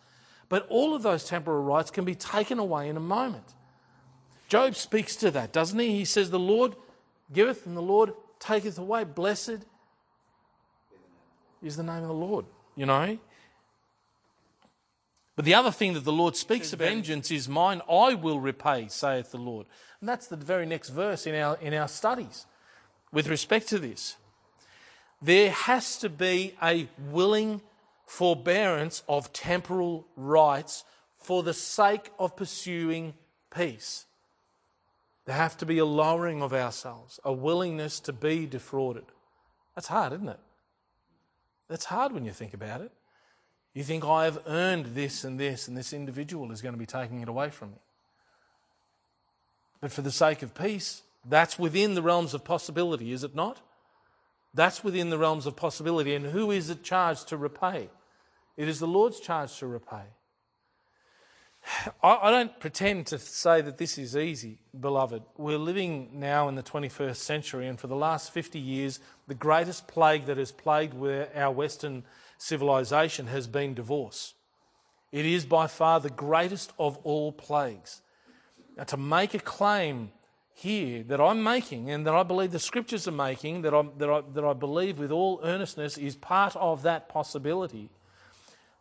[0.48, 3.56] But all of those temporal rights can be taken away in a moment.
[4.48, 5.92] Job speaks to that, doesn't he?
[5.92, 6.76] He says, The Lord
[7.32, 9.04] giveth and the Lord taketh away.
[9.04, 9.66] Blessed
[11.62, 12.46] is the name of the Lord,
[12.76, 13.18] you know.
[15.36, 18.88] But the other thing that the Lord speaks of vengeance is mine, I will repay,
[18.90, 19.68] saith the Lord.
[20.02, 22.46] And that's the very next verse in our, in our studies
[23.12, 24.18] with respect to this.
[25.22, 27.62] There has to be a willing
[28.06, 30.84] forbearance of temporal rights
[31.18, 33.14] for the sake of pursuing
[33.54, 34.06] peace.
[35.26, 39.06] There have to be a lowering of ourselves, a willingness to be defrauded.
[39.76, 40.40] That's hard, isn't it?
[41.70, 42.92] That's hard when you think about it.
[43.74, 46.88] You think, I have earned this and this, and this individual is going to be
[46.88, 47.78] taking it away from me.
[49.80, 53.62] But for the sake of peace, that's within the realms of possibility, is it not?
[54.54, 56.16] That's within the realms of possibility.
[56.16, 57.90] And who is it charged to repay?
[58.58, 60.04] It is the Lord's charge to repay.
[62.04, 65.24] I, don't pretend to say that this is easy, beloved.
[65.38, 69.88] We're living now in the 21st century, and for the last 50 years, the greatest
[69.88, 70.96] plague that has plagued
[71.36, 72.04] our Western
[72.38, 74.34] civilization has been divorce.
[75.12, 78.02] It is by far the greatest of all plagues.
[78.78, 80.12] Now, to make a claim
[80.54, 84.10] here that I'm making and that I believe the scriptures are making, that I, that
[84.10, 87.90] I, that I believe with all earnestness is part of that possibility.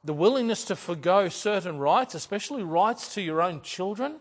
[0.04, 4.16] The willingness to forego certain rights, especially rights to your own children,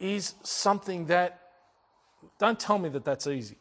[0.00, 1.40] is something that,
[2.38, 3.58] don't tell me that that's easy.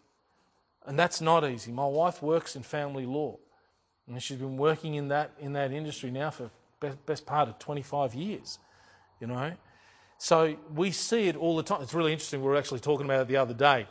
[0.85, 1.71] And that's not easy.
[1.71, 3.37] My wife works in family law,
[4.07, 6.49] and she's been working in that, in that industry now for
[7.05, 8.59] best part of 25 years,
[9.19, 9.53] you know.
[10.17, 11.81] So we see it all the time.
[11.81, 12.41] It's really interesting.
[12.41, 13.87] We were actually talking about it the other day.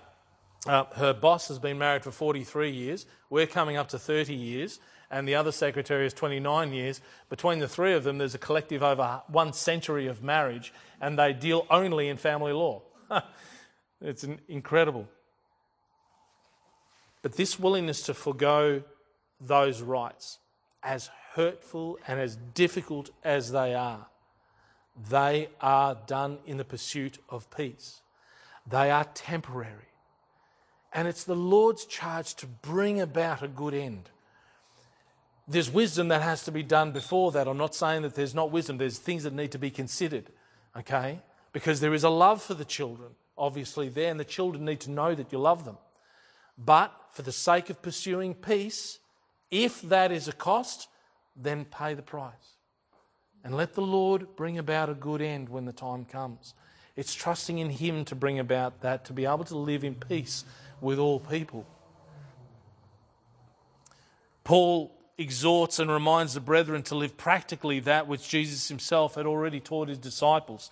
[0.67, 3.07] Uh, her boss has been married for 43 years.
[3.31, 4.81] We're coming up to 30 years.
[5.11, 7.01] And the other secretary is 29 years.
[7.29, 11.33] Between the three of them, there's a collective over one century of marriage, and they
[11.33, 12.83] deal only in family law.
[14.01, 15.09] it's incredible.
[17.23, 18.83] But this willingness to forego
[19.41, 20.39] those rights,
[20.83, 24.07] as hurtful and as difficult as they are,
[25.11, 28.01] they are done in the pursuit of peace.
[28.67, 29.91] They are temporary.
[30.93, 34.09] And it's the Lord's charge to bring about a good end.
[35.49, 37.47] There's wisdom that has to be done before that.
[37.47, 40.31] I'm not saying that there's not wisdom, there's things that need to be considered,
[40.77, 41.21] okay?
[41.53, 44.91] Because there is a love for the children, obviously, there, and the children need to
[44.91, 45.79] know that you love them.
[46.59, 48.99] But for the sake of pursuing peace,
[49.51, 50.89] if that is a cost,
[51.37, 52.57] then pay the price.
[53.45, 56.55] And let the Lord bring about a good end when the time comes.
[56.97, 60.45] It's trusting in Him to bring about that, to be able to live in peace
[60.81, 61.67] with all people.
[64.43, 69.61] Paul exhorts and reminds the brethren to live practically that which Jesus himself had already
[69.61, 70.71] taught his disciples.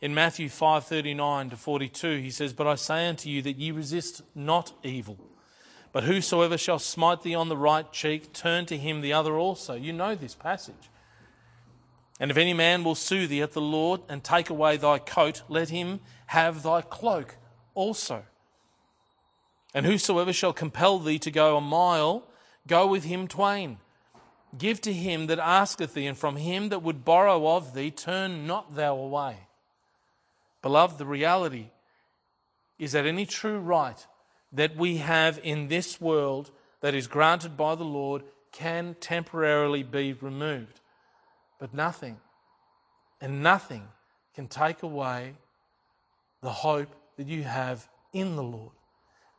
[0.00, 4.22] In Matthew 5:39 to 42 he says, "But I say unto you that ye resist
[4.34, 5.18] not evil,
[5.92, 9.74] but whosoever shall smite thee on the right cheek, turn to him the other also."
[9.74, 10.88] You know this passage.
[12.20, 15.42] And if any man will sue thee at the Lord and take away thy coat,
[15.48, 17.36] let him have thy cloak
[17.74, 18.24] also.
[19.72, 22.24] And whosoever shall compel thee to go a mile,
[22.66, 23.78] go with him twain.
[24.56, 28.46] Give to him that asketh thee, and from him that would borrow of thee, turn
[28.46, 29.36] not thou away.
[30.62, 31.70] Beloved, the reality
[32.78, 34.06] is that any true right
[34.52, 38.22] that we have in this world that is granted by the Lord
[38.52, 40.80] can temporarily be removed.
[41.58, 42.18] But nothing,
[43.20, 43.88] and nothing
[44.34, 45.34] can take away
[46.42, 48.72] the hope that you have in the Lord.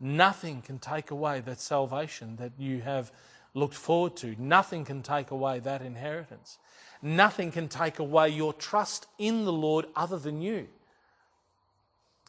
[0.04, 3.12] Nothing can take away that salvation that you have
[3.54, 4.36] looked forward to.
[4.40, 6.58] Nothing can take away that inheritance.
[7.04, 10.68] Nothing can take away your trust in the Lord other than you.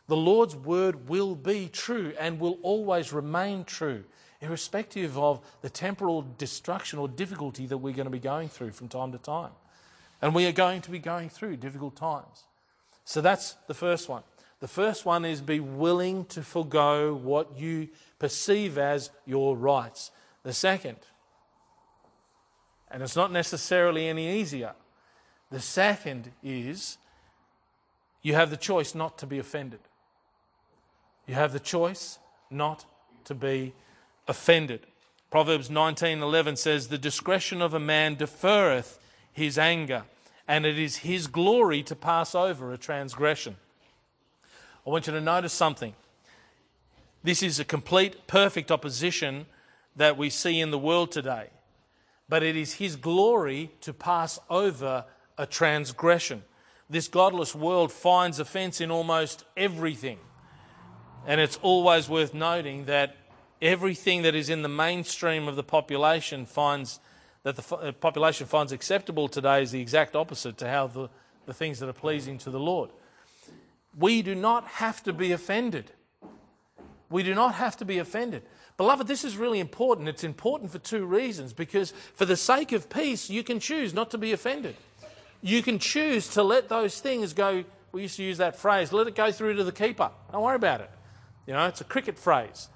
[0.07, 4.05] The Lord's word will be true and will always remain true,
[4.43, 8.89] irrespective of the temporal destruction or difficulty that we're going to be going through from
[8.89, 9.53] time to time.
[10.21, 12.45] And we are going to be going through difficult times.
[13.07, 14.23] So that's the first one.
[14.63, 17.89] The first one is be willing to forego what you
[18.21, 20.13] perceive as your rights.
[20.45, 20.99] The second
[22.89, 24.75] And it's not necessarily any easier.
[25.51, 26.99] The second is
[28.23, 29.81] you have the choice not to be offended.
[31.27, 32.85] You have the choice not
[33.25, 33.75] to be
[34.29, 34.87] offended.
[35.29, 39.01] Proverbs 19:11 says the discretion of a man deferreth
[39.33, 40.05] his anger
[40.47, 43.57] and it is his glory to pass over a transgression.
[44.87, 45.95] I want you to notice something.
[47.23, 49.47] This is a complete perfect opposition
[49.95, 51.51] that we see in the world today.
[52.29, 55.05] But it is his glory to pass over
[55.39, 56.43] a transgression.
[56.91, 60.19] This godless world finds offense in almost everything.
[61.27, 63.17] And it's always worth noting that
[63.61, 66.99] everything that is in the mainstream of the population finds
[67.45, 71.09] that the uh, population finds acceptable today is the exact opposite to how the,
[71.47, 72.91] the things that are pleasing to the Lord.
[73.99, 75.91] We do not have to be offended.
[77.11, 78.43] We do not have to be offended.
[78.79, 80.09] Beloved, this is really important.
[80.09, 84.11] It's important for two reasons because, for the sake of peace, you can choose not
[84.13, 84.77] to be offended.
[85.43, 87.65] You can choose to let those things go.
[87.93, 90.11] We used to use that phrase let it go through to the keeper.
[90.31, 90.91] Don't worry about it.
[91.47, 92.69] You know, it's a cricket phrase.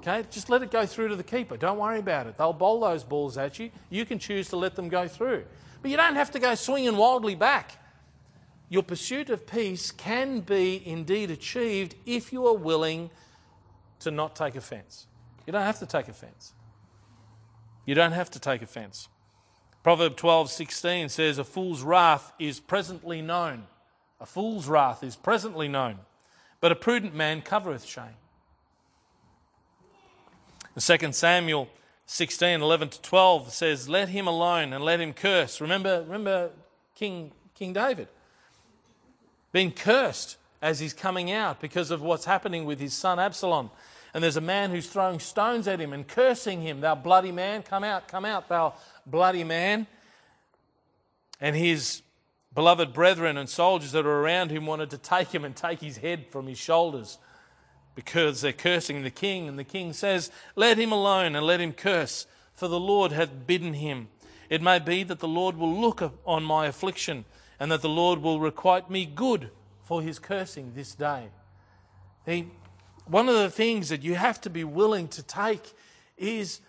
[0.00, 1.56] Okay, just let it go through to the keeper.
[1.56, 2.36] Don't worry about it.
[2.36, 3.70] They'll bowl those balls at you.
[3.90, 5.44] You can choose to let them go through.
[5.80, 7.78] But you don't have to go swinging wildly back.
[8.68, 13.10] Your pursuit of peace can be indeed achieved if you are willing
[14.00, 15.06] to not take offense.
[15.46, 16.54] You don't have to take offense.
[17.84, 19.08] You don't have to take offense.
[19.82, 23.66] Proverb 12:16 says a fool's wrath is presently known.
[24.18, 25.98] A fool's wrath is presently known,
[26.60, 28.16] but a prudent man covereth shame.
[30.74, 31.68] In 2 Samuel
[32.06, 35.60] 16, 11 to 12 says, Let him alone and let him curse.
[35.60, 36.50] Remember, remember
[36.94, 38.08] King, King David
[39.54, 43.70] being cursed as he's coming out because of what's happening with his son Absalom.
[44.12, 47.62] And there's a man who's throwing stones at him and cursing him, Thou bloody man,
[47.62, 48.74] come out, come out, thou
[49.06, 49.86] bloody man.
[51.40, 52.02] And his
[52.52, 55.98] beloved brethren and soldiers that are around him wanted to take him and take his
[55.98, 57.18] head from his shoulders
[57.94, 59.46] because they're cursing the king.
[59.46, 63.46] And the king says, Let him alone and let him curse, for the Lord hath
[63.46, 64.08] bidden him.
[64.50, 67.24] It may be that the Lord will look on my affliction,
[67.58, 69.50] and that the Lord will requite me good
[69.82, 71.28] for his cursing this day.
[72.26, 72.48] He,
[73.06, 75.74] one of the things that you have to be willing to take
[76.16, 76.60] is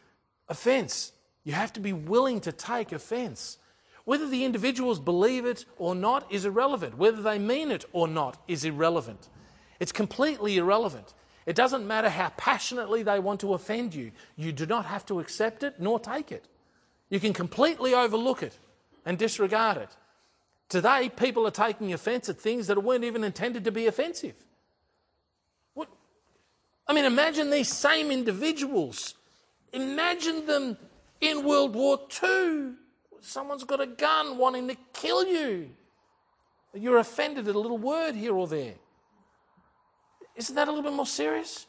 [0.49, 1.11] offense.
[1.43, 3.57] You have to be willing to take offense.
[4.03, 6.97] Whether the individuals believe it or not is irrelevant.
[6.97, 9.29] Whether they mean it or not is irrelevant.
[9.79, 11.13] It's completely irrelevant.
[11.45, 14.11] It doesn't matter how passionately they want to offend you.
[14.35, 16.45] You do not have to accept it nor take it.
[17.09, 18.57] You can completely overlook it
[19.05, 19.89] and disregard it.
[20.67, 24.35] Today, people are taking offense at things that weren't even intended to be offensive.
[25.73, 25.89] What?
[26.87, 29.15] I mean, imagine these same individuals.
[29.73, 30.77] Imagine them
[31.21, 32.71] in World War II.
[33.21, 35.69] Someone's got a gun wanting to kill you.
[36.73, 38.75] You're offended at a little word here or there.
[40.35, 41.65] Isn't that a little bit more serious?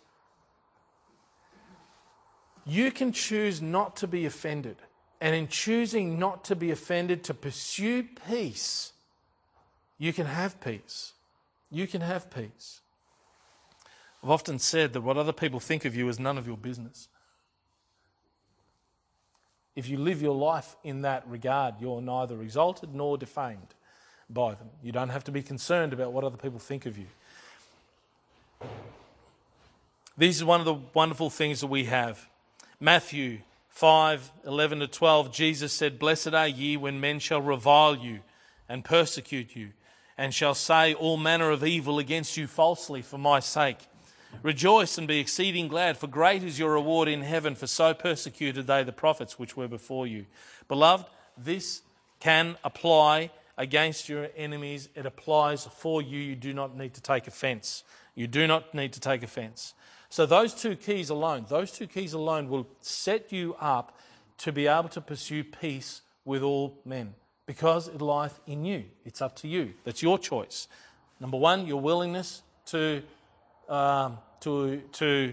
[2.64, 4.76] You can choose not to be offended.
[5.20, 8.92] And in choosing not to be offended, to pursue peace,
[9.98, 11.12] you can have peace.
[11.70, 12.80] You can have peace.
[14.22, 17.08] I've often said that what other people think of you is none of your business.
[19.74, 23.74] If you live your life in that regard, you're neither exalted nor defamed
[24.28, 24.70] by them.
[24.82, 27.06] You don't have to be concerned about what other people think of you.
[30.18, 32.26] These are one of the wonderful things that we have.
[32.80, 33.40] Matthew
[33.76, 38.20] 5 11 to 12, Jesus said, Blessed are ye when men shall revile you
[38.70, 39.72] and persecute you,
[40.16, 43.76] and shall say all manner of evil against you falsely for my sake.
[44.42, 48.66] Rejoice and be exceeding glad, for great is your reward in heaven, for so persecuted
[48.66, 50.24] they the prophets which were before you.
[50.68, 51.04] Beloved,
[51.36, 51.82] this
[52.18, 54.88] can apply against your enemies.
[54.94, 56.18] It applies for you.
[56.18, 57.84] You do not need to take offense.
[58.14, 59.74] You do not need to take offense.
[60.09, 63.98] So, those two keys alone, those two keys alone will set you up
[64.38, 67.14] to be able to pursue peace with all men
[67.46, 68.84] because it lieth in you.
[69.04, 69.74] It's up to you.
[69.84, 70.68] That's your choice.
[71.20, 73.02] Number one, your willingness to,
[73.68, 75.32] um, to, to,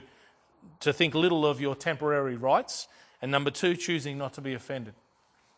[0.80, 2.88] to think little of your temporary rights.
[3.22, 4.94] And number two, choosing not to be offended.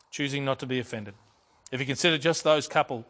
[0.10, 1.14] Choosing not to be offended.
[1.72, 3.06] If you consider just those couple,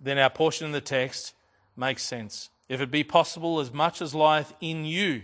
[0.00, 1.34] then our portion in the text
[1.76, 2.50] makes sense.
[2.68, 5.22] If it be possible, as much as lieth in you,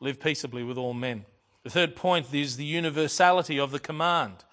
[0.00, 1.24] live peaceably with all men.
[1.62, 4.44] The third point is the universality of the command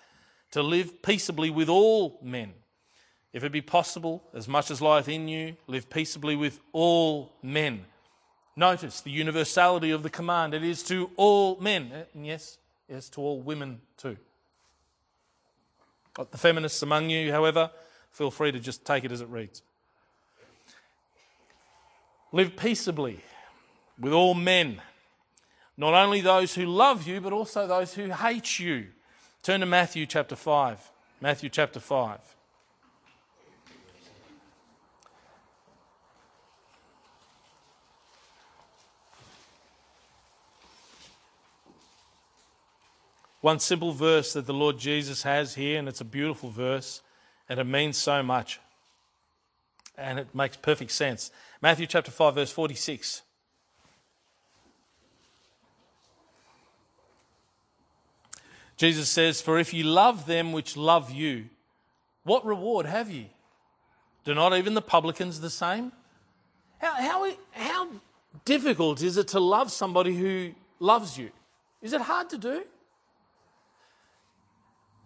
[0.52, 2.54] to live peaceably with all men.
[3.34, 7.86] If it be possible, as much as lieth in you, live peaceably with all men.
[8.56, 10.54] Notice the universality of the command.
[10.54, 11.92] It is to all men.
[11.94, 12.58] Eh, and yes,
[12.90, 14.18] yes, to all women too.
[16.16, 17.70] The feminists among you, however,
[18.12, 19.62] feel free to just take it as it reads.
[22.32, 23.20] Live peaceably
[24.00, 24.82] with all men,
[25.78, 28.88] not only those who love you, but also those who hate you.
[29.44, 30.92] Turn to Matthew chapter 5.
[31.22, 32.20] Matthew chapter 5.
[43.42, 47.02] One simple verse that the Lord Jesus has here, and it's a beautiful verse,
[47.48, 48.60] and it means so much.
[49.96, 51.32] And it makes perfect sense.
[51.62, 53.22] Matthew chapter 5, verse 46.
[58.78, 61.50] Jesus says, For if you love them which love you,
[62.24, 63.26] what reward have you?
[64.24, 65.92] Do not even the publicans the same?
[66.80, 67.88] How, how, how
[68.46, 71.32] difficult is it to love somebody who loves you?
[71.82, 72.64] Is it hard to do?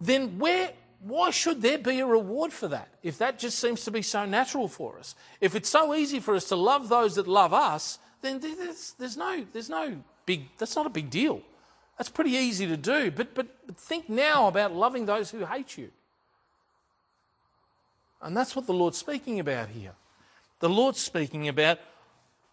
[0.01, 3.91] then where, why should there be a reward for that if that just seems to
[3.91, 5.15] be so natural for us?
[5.39, 9.15] If it's so easy for us to love those that love us, then there's, there's,
[9.15, 11.41] no, there's no big, that's not a big deal.
[12.01, 13.11] That's pretty easy to do.
[13.11, 13.45] But, but,
[13.75, 15.91] think now about loving those who hate you.
[18.23, 19.91] And that's what the Lord's speaking about here.
[20.61, 21.77] The Lord's speaking about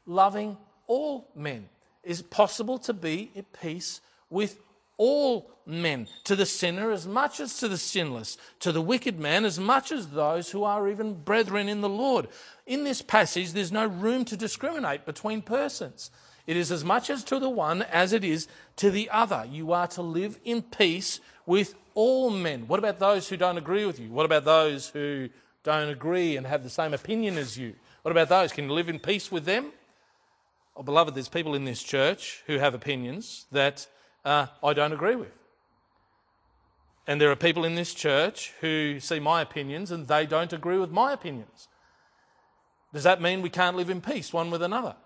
[0.05, 1.70] loving all men.
[2.05, 4.61] Is it possible to be at peace with
[4.99, 9.46] all men, to the sinner as much as to the sinless, to the wicked man
[9.46, 12.28] as much as those who are even brethren in the Lord.
[12.66, 16.11] In this passage, there's no room to discriminate between persons.
[16.49, 19.46] It is as much as to the one as it is to the other.
[19.51, 22.66] You are to live in peace with all men.
[22.66, 24.09] What about those who don't agree with you?
[24.09, 25.28] What about those who
[25.62, 27.74] don't agree and have the same opinion as you?
[28.01, 28.51] What about those?
[28.51, 29.72] Can you live in peace with them?
[30.74, 33.86] Oh, beloved, there's people in this church who have opinions that
[34.24, 35.32] uh, I don't agree with.
[37.07, 40.78] And there are people in this church who see my opinions and they don't agree
[40.78, 41.68] with my opinions.
[42.94, 44.96] Does that mean we can't live in peace one with another?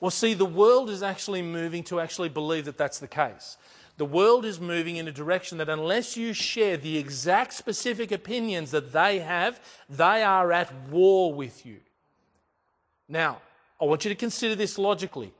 [0.00, 3.56] Well, see, the world is actually moving to actually believe that that's the case.
[3.96, 8.70] The world is moving in a direction that unless you share the exact specific opinions
[8.72, 11.78] that they have, they are at war with you.
[13.08, 13.40] Now,
[13.80, 15.32] I want you to consider this logically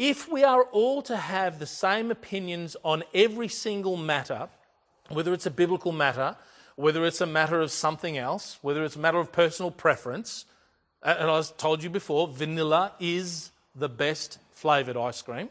[0.00, 4.48] if we are all to have the same opinions on every single matter,
[5.10, 6.36] whether it's a biblical matter,
[6.76, 10.46] whether it's a matter of something else, whether it's a matter of personal preference,
[11.02, 13.50] and I told you before, vanilla is
[13.80, 15.48] the best flavoured ice cream,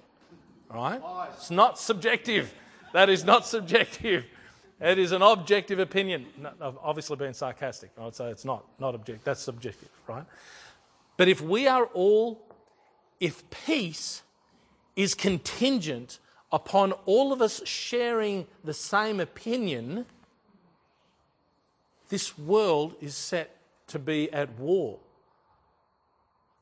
[0.73, 1.01] right?
[1.33, 2.53] It's not subjective.
[2.93, 4.25] That is not subjective.
[4.79, 6.27] It is an objective opinion.
[6.37, 7.91] No, I've obviously being sarcastic.
[7.99, 9.25] I would say it's not, not objective.
[9.25, 10.23] That's subjective, right?
[11.17, 12.41] But if we are all,
[13.19, 14.21] if peace
[14.95, 16.19] is contingent
[16.51, 20.05] upon all of us sharing the same opinion,
[22.07, 23.57] this world is set
[23.87, 24.99] to be at war.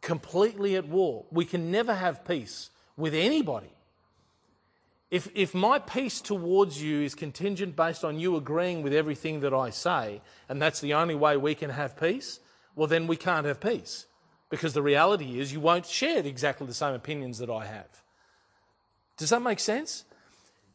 [0.02, 1.26] Completely at war.
[1.32, 3.72] We can never have peace with anybody.
[5.10, 9.54] If, if my peace towards you is contingent based on you agreeing with everything that
[9.54, 12.40] I say, and that's the only way we can have peace,
[12.76, 14.06] well, then we can't have peace.
[14.50, 18.04] Because the reality is you won't share exactly the same opinions that I have.
[19.18, 20.04] Does that make sense?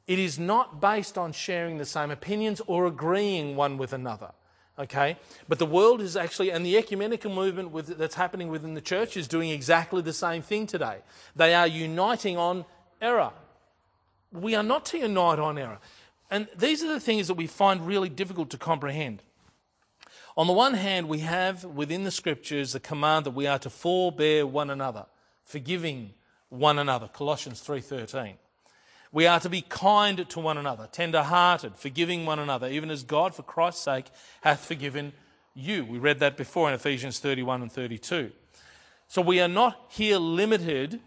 [0.06, 4.32] It is not based on sharing the same opinions or agreeing one with another.
[4.78, 5.16] Okay?
[5.48, 9.16] But the world is actually, and the ecumenical movement with, that's happening within the church
[9.16, 10.98] is doing exactly the same thing today.
[11.36, 12.64] They are uniting on
[13.00, 13.32] error.
[14.32, 15.78] We are not to unite on error.
[16.30, 19.22] And these are the things that we find really difficult to comprehend.
[20.34, 23.68] On the one hand, we have within the scriptures the command that we are to
[23.68, 25.04] forbear one another,
[25.44, 26.14] forgiving
[26.48, 27.08] one another.
[27.08, 28.38] Colossians 3:13.
[29.12, 33.34] We are to be kind to one another, tender-hearted, forgiving one another, even as God
[33.34, 34.06] for Christ's sake
[34.40, 35.12] hath forgiven
[35.54, 35.84] you.
[35.84, 38.32] We read that before in Ephesians 31 and 32.
[39.08, 41.00] So we are not here limited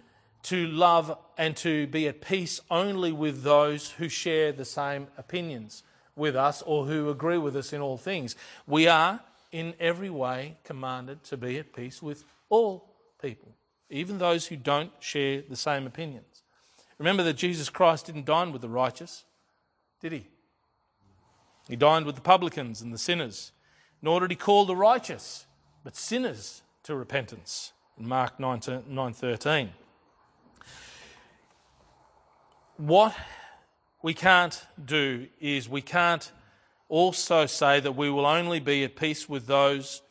[0.44, 5.82] to love and to be at peace only with those who share the same opinions
[6.16, 8.36] with us or who agree with us in all things.
[8.68, 13.56] We are in every way commanded to be at peace with all people
[13.90, 16.44] even those who don't share the same opinions.
[16.98, 19.26] Remember that Jesus Christ didn't dine with the righteous,
[20.02, 20.28] did he?
[21.68, 23.52] He dined with the publicans and the sinners.
[24.02, 25.48] Nor did he call the righteous,
[25.84, 27.74] but sinners to repentance.
[27.98, 29.74] In Mark 9:13.
[32.78, 33.16] What
[34.04, 36.32] we can't do is we can't
[36.90, 40.02] also say that we will only be at peace with those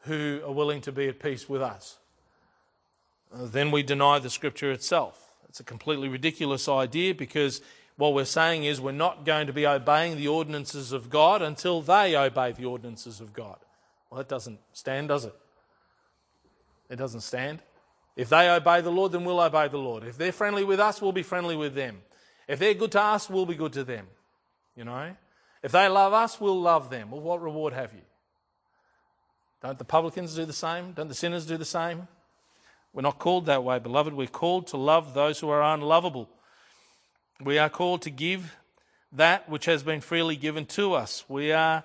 [0.00, 1.98] who are willing to be at peace with us.
[3.30, 5.27] Then we deny the scripture itself.
[5.48, 7.62] It's a completely ridiculous idea because
[7.98, 11.82] What we're saying is we're not going to be obeying the ordinances of God until
[11.82, 13.56] they obey the ordinances of God.
[14.08, 15.34] Well, that doesn't stand, does it?
[16.88, 17.58] It doesn't stand.
[18.14, 20.04] If they obey the Lord, then we'll obey the Lord.
[20.04, 22.00] If they're friendly with us, we'll be friendly with them.
[22.46, 24.06] If they're good to us, we'll be good to them.
[24.76, 25.16] You know?
[25.64, 27.10] If they love us, we'll love them.
[27.10, 28.02] Well, what reward have you?
[29.60, 30.92] Don't the publicans do the same?
[30.92, 32.06] Don't the sinners do the same?
[32.92, 34.14] We're not called that way, beloved.
[34.14, 36.28] We're called to love those who are unlovable.
[37.42, 38.56] We are called to give
[39.12, 41.24] that which has been freely given to us.
[41.28, 41.84] We are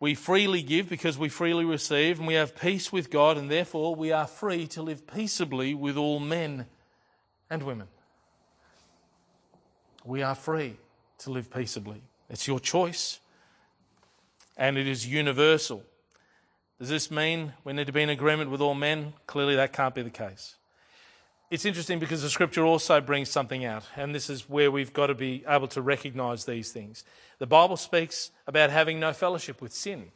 [0.00, 3.94] we freely give because we freely receive, and we have peace with God, and therefore
[3.94, 6.66] we are free to live peaceably with all men
[7.48, 7.88] and women.
[10.04, 10.76] We are free
[11.20, 12.02] to live peaceably.
[12.28, 13.20] It's your choice,
[14.58, 15.84] and it is universal.
[16.84, 19.14] Does this mean we need to be in agreement with all men?
[19.26, 20.56] Clearly, that can't be the case.
[21.50, 25.06] It's interesting because the scripture also brings something out, and this is where we've got
[25.06, 27.02] to be able to recognize these things.
[27.38, 30.10] The Bible speaks about having no fellowship with sin,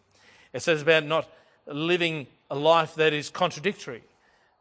[0.53, 1.27] it says about not
[1.67, 4.03] living a life that is contradictory,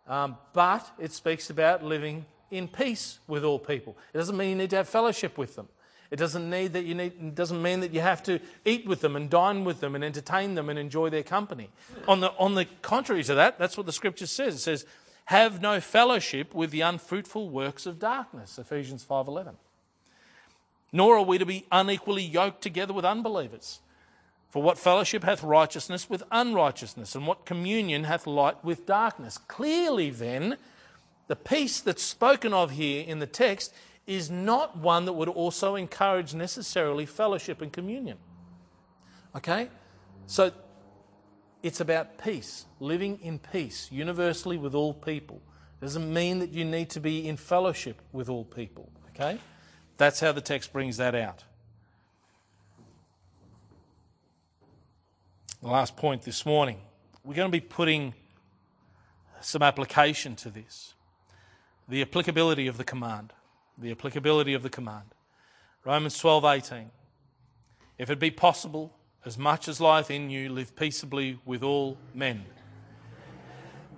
[0.07, 3.97] um, but it speaks about living in peace with all people.
[4.13, 5.67] It doesn't mean you need to have fellowship with them.
[6.09, 9.15] It doesn't, need that you need, doesn't mean that you have to eat with them
[9.15, 11.69] and dine with them and entertain them and enjoy their company.
[12.07, 14.55] On the, on the contrary to that, that's what the scripture says.
[14.55, 14.85] It says,
[15.25, 19.55] have no fellowship with the unfruitful works of darkness, Ephesians 5.11.
[20.93, 23.81] Nor are we to be unequally yoked together with unbelievers.
[24.49, 29.37] For what fellowship hath righteousness with unrighteousness, and what communion hath light with darkness?
[29.37, 30.55] Clearly, then,
[31.27, 33.73] the peace that's spoken of here in the text
[34.07, 38.17] is not one that would also encourage necessarily fellowship and communion.
[39.35, 39.69] Okay?
[40.25, 40.51] So
[41.61, 45.41] it's about peace, living in peace universally with all people.
[45.79, 48.89] It Doesn't mean that you need to be in fellowship with all people.
[49.09, 49.37] Okay?
[49.97, 51.43] That's how the text brings that out.
[55.61, 56.79] The last point this morning.
[57.25, 58.13] We're going to be putting
[59.41, 60.93] some application to this.
[61.89, 63.33] The applicability of the command
[63.77, 65.13] the applicability of the command.
[65.83, 66.91] Romans 12:18
[67.97, 72.45] If it be possible as much as lieth in you live peaceably with all men.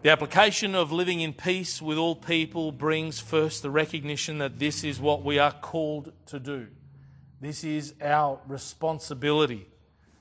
[0.01, 4.83] The application of living in peace with all people brings first the recognition that this
[4.83, 6.67] is what we are called to do.
[7.41, 9.67] This is our responsibility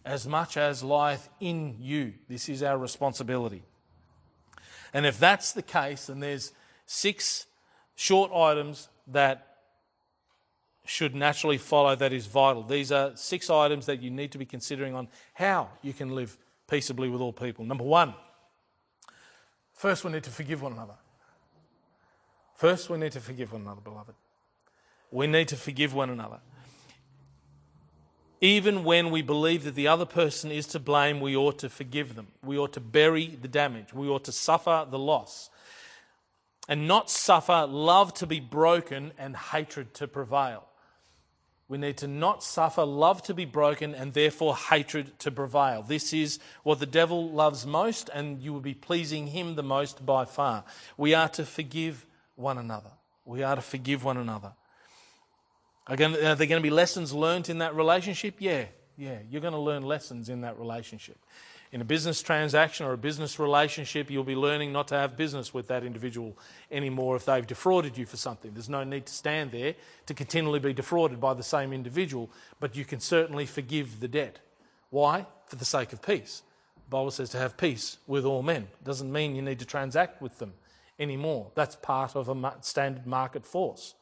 [0.05, 2.15] as much as lieth in you.
[2.29, 3.63] This is our responsibility.
[4.93, 6.53] And if that's the case, then there's
[6.87, 7.47] six
[7.95, 9.48] short items that
[10.89, 12.63] should naturally follow that is vital.
[12.63, 16.37] These are six items that you need to be considering on how you can live
[16.67, 17.65] peaceably with all people.
[17.65, 18.15] Number one,
[19.75, 20.95] first we need to forgive one another.
[22.59, 24.15] First, we need to forgive one another, beloved.
[25.13, 26.41] We need to forgive one another.
[28.41, 32.17] Even when we believe that the other person is to blame, we ought to forgive
[32.17, 32.27] them.
[32.43, 33.95] We ought to bury the damage.
[33.95, 35.51] We ought to suffer the loss.
[36.69, 40.68] And not suffer love to be broken and hatred to prevail.
[41.69, 45.83] We need to not suffer love to be broken and therefore hatred to prevail.
[45.83, 50.05] This is what the devil loves most, and you will be pleasing him the most
[50.07, 50.65] by far.
[50.97, 52.07] We are to forgive
[52.37, 52.93] one another.
[53.27, 54.53] We are to forgive one another.
[55.87, 58.37] Again, are there going to be lessons learned in that relationship?
[58.39, 58.65] Yeah,
[58.97, 59.19] yeah.
[59.31, 61.19] You're going to learn lessons in that relationship
[61.71, 65.53] in a business transaction or a business relationship, you'll be learning not to have business
[65.53, 66.37] with that individual
[66.71, 68.53] anymore if they've defrauded you for something.
[68.55, 69.75] There's no need to stand there
[70.07, 74.39] to continually be defrauded by the same individual, but you can certainly forgive the debt.
[74.91, 75.27] Why?
[75.47, 76.43] For the sake of peace.
[76.77, 78.63] The Bible says to have peace with all men.
[78.63, 80.55] It doesn't mean you need to transact with them
[80.99, 81.51] anymore.
[81.55, 83.95] That's part of a standard market force.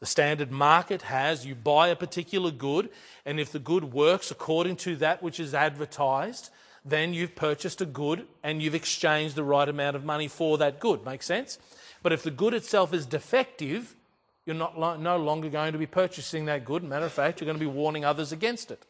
[0.00, 2.90] The standard market has you buy a particular good,
[3.24, 6.50] and if the good works according to that which is advertised,
[6.88, 10.80] then you've purchased a good and you've exchanged the right amount of money for that
[10.80, 11.04] good.
[11.04, 11.58] Make sense?
[12.02, 13.94] But if the good itself is defective,
[14.46, 16.82] you're not lo- no longer going to be purchasing that good.
[16.82, 18.84] Matter of fact, you're going to be warning others against it.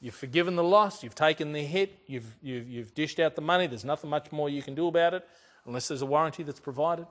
[0.00, 3.66] You've forgiven the loss, you've taken the hit, you've, you've, you've dished out the money.
[3.66, 5.28] There's nothing much more you can do about it
[5.66, 7.06] unless there's a warranty that's provided.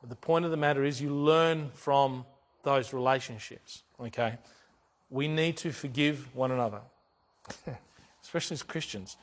[0.00, 2.24] But the point of the matter is, you learn from
[2.62, 3.82] those relationships.
[4.00, 4.38] Okay?
[5.10, 6.80] We need to forgive one another.
[8.28, 9.16] especially as Christians.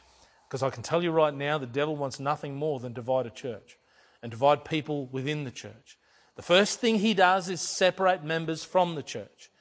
[0.48, 3.30] Because I can tell you right now, the devil wants nothing more than divide a
[3.30, 3.78] church
[4.24, 5.98] and divide people within the church.
[6.36, 9.52] The first thing he does is separate members from the church.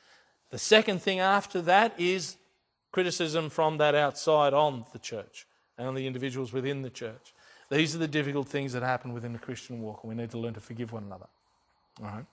[0.50, 2.36] The second thing after that is
[2.90, 7.34] criticism from that outside on the church and on the individuals within the church.
[7.70, 10.38] These are the difficult things that happen within the Christian walk, and we need to
[10.38, 11.26] learn to forgive one another.
[12.00, 12.24] All right?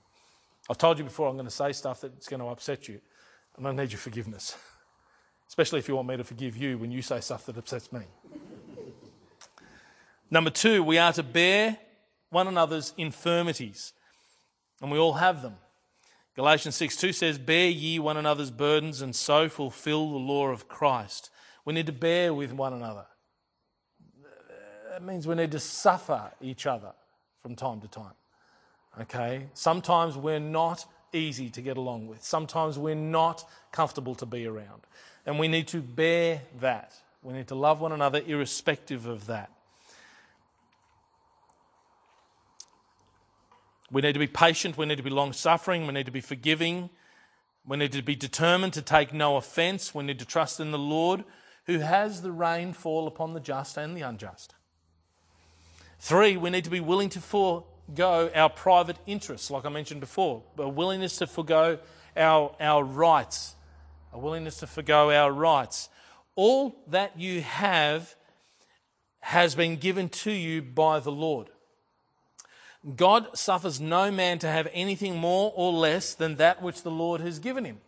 [0.70, 3.02] I've told you before I'm going to say stuff that's going to upset you,
[3.58, 4.56] and I need your forgiveness,
[5.52, 8.00] especially if you want me to forgive you when you say stuff that upsets me.
[10.30, 11.78] Number two, we are to bear
[12.30, 13.92] one another's infirmities,
[14.82, 15.56] and we all have them.
[16.38, 20.70] Galatians 6 2 says, Bear ye one another's burdens, and so fulfill the law of
[20.70, 21.30] Christ.
[21.66, 23.08] We need to bear with one another.
[24.90, 26.94] That means we need to suffer each other
[27.42, 28.14] from time to time.
[29.02, 29.48] Okay?
[29.54, 34.82] Sometimes we're not easy to get along with, sometimes we're not comfortable to be around.
[35.26, 36.94] And we need to bear that.
[37.22, 39.52] We need to love one another irrespective of that.
[43.92, 44.78] We need to be patient.
[44.78, 45.86] We need to be long suffering.
[45.86, 46.90] We need to be forgiving.
[47.68, 49.94] We need to be determined to take no offense.
[49.94, 51.24] We need to trust in the Lord
[51.66, 54.56] who has the rain fall upon the just and the unjust.
[56.00, 57.20] Three, we need to be willing to
[57.88, 61.80] forego our private interests, like I mentioned before, a willingness to forego
[62.16, 63.56] our, our rights,
[64.14, 65.90] a willingness to forego our rights.
[66.36, 68.16] All that you have
[69.20, 71.50] has been given to you by the Lord.
[72.96, 77.22] God suffers no man to have anything more or less than that which the Lord
[77.22, 77.80] has given him.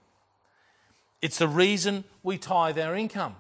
[1.21, 3.35] It's the reason we tithe our income.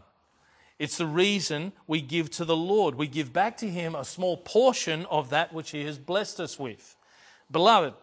[0.79, 2.95] It's the reason we give to the Lord.
[2.95, 6.57] We give back to Him a small portion of that which He has blessed us
[6.59, 6.95] with.
[7.51, 7.93] Beloved,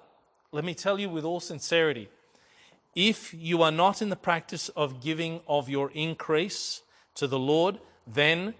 [0.53, 2.09] let me tell you with all sincerity
[2.95, 6.83] if you are not in the practice of giving of your increase
[7.15, 8.55] to the Lord, then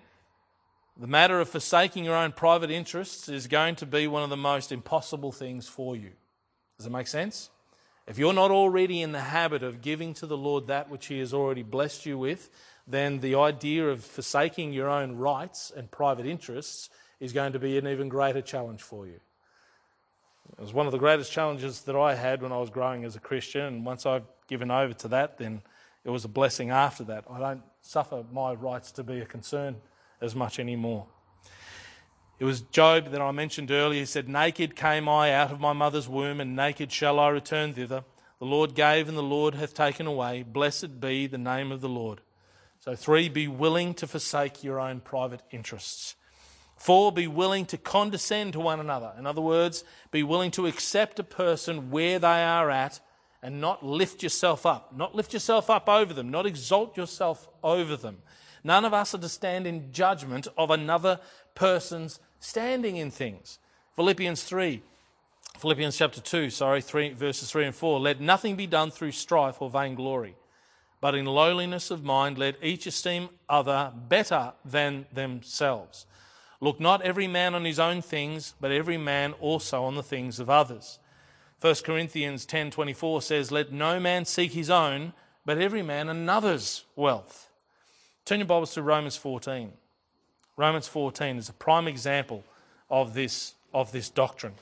[0.97, 4.37] the matter of forsaking your own private interests is going to be one of the
[4.37, 6.11] most impossible things for you.
[6.77, 7.51] Does it make sense?
[8.07, 11.19] If you're not already in the habit of giving to the Lord that which He
[11.19, 12.51] has already blessed you with,
[12.87, 17.79] then the idea of forsaking your own rights and private interests is going to be
[17.79, 19.21] an even greater challenge for you.
[20.59, 23.15] It was one of the greatest challenges that I had when I was growing as
[23.15, 25.63] a Christian, and once I've given over to that, then
[26.05, 27.25] it was a blessing after that.
[27.31, 29.77] I don't suffer my rights to be a concern
[30.21, 31.07] as much anymore.
[32.39, 34.01] It was Job that I mentioned earlier.
[34.01, 37.75] He said, Naked came I out of my mother's womb, and naked shall I return
[37.75, 38.05] thither.
[38.39, 40.43] The Lord gave, and the Lord hath taken away.
[40.43, 42.23] Blessed be the name of the Lord.
[42.81, 46.17] So, three, be willing to forsake your own private interests.
[46.77, 49.13] Four, be willing to condescend to one another.
[49.19, 53.01] In other words, be willing to accept a person where they are at
[53.43, 54.97] and not lift yourself up.
[54.97, 58.23] Not lift yourself up over them, not exalt yourself over them.
[58.65, 61.21] None of us are to stand in judgment of another
[61.55, 63.59] person's standing in things.
[63.97, 64.83] Philippians 3,
[65.59, 68.01] Philippians chapter 2, sorry, 3, verses 3 and 4.
[68.01, 70.35] Let nothing be done through strife or vainglory,
[71.01, 76.07] but in lowliness of mind let each esteem other better than themselves.
[76.61, 80.39] Look not every man on his own things, but every man also on the things
[80.39, 80.99] of others.
[81.61, 87.51] 1 Corinthians 10:24 says, "Let no man seek his own, but every man another's wealth."
[88.25, 89.73] Turn your Bibles to Romans 14.
[90.57, 92.45] Romans 14 is a prime example
[92.91, 94.57] of this, of this doctrine.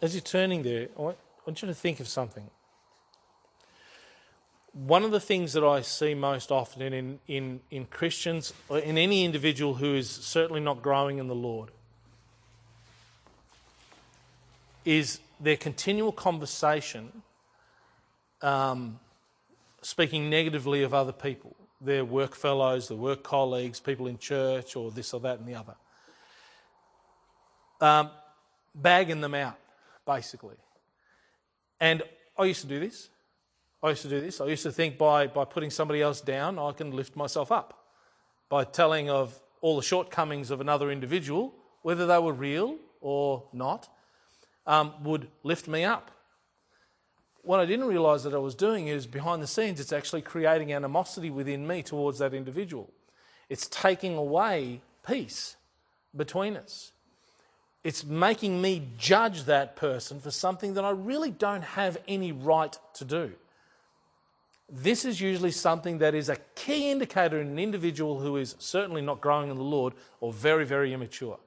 [0.00, 1.16] As you're turning there, I want,
[1.62, 2.48] you to think of something.
[4.72, 8.96] One of the things that I see most often in, in, in Christians, or in
[8.96, 11.70] any individual who is certainly not growing in the Lord,
[14.84, 17.22] is their continual conversation
[18.40, 19.00] um,
[19.82, 24.90] speaking negatively of other people, their work fellows, their work colleagues, people in church, or
[24.90, 25.74] this or that and the other.
[27.80, 28.10] Um,
[28.74, 29.58] bagging them out,
[30.08, 30.56] basically.
[31.80, 32.02] And
[32.38, 33.10] I used to do this.
[33.82, 34.40] I used to do this.
[34.40, 37.84] I used to think by, by putting somebody else down, I can lift myself up.
[38.48, 43.88] By telling of all the shortcomings of another individual, whether they were real or not,
[44.66, 46.10] um, would lift me up.
[47.42, 50.72] What I didn't realize that I was doing is behind the scenes, it's actually creating
[50.72, 52.90] animosity within me towards that individual.
[53.50, 55.56] It's taking away peace
[56.16, 56.92] between us.
[57.84, 62.76] It's making me judge that person for something that I really don't have any right
[62.94, 63.32] to do.
[64.70, 69.00] This is usually something that is a key indicator in an individual who is certainly
[69.00, 71.38] not growing in the Lord or very, very immature.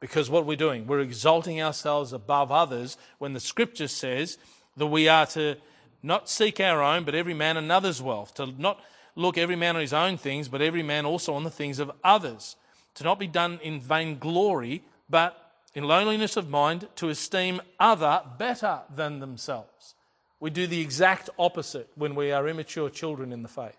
[0.00, 4.38] Because what we're doing, we're exalting ourselves above others when the scripture says
[4.76, 5.56] that we are to
[6.02, 8.80] not seek our own, but every man another's wealth, to not
[9.14, 11.92] look every man on his own things, but every man also on the things of
[12.02, 12.56] others,
[12.94, 15.39] to not be done in vainglory, but
[15.74, 19.94] in loneliness of mind, to esteem other better than themselves.
[20.40, 23.76] We do the exact opposite when we are immature children in the faith.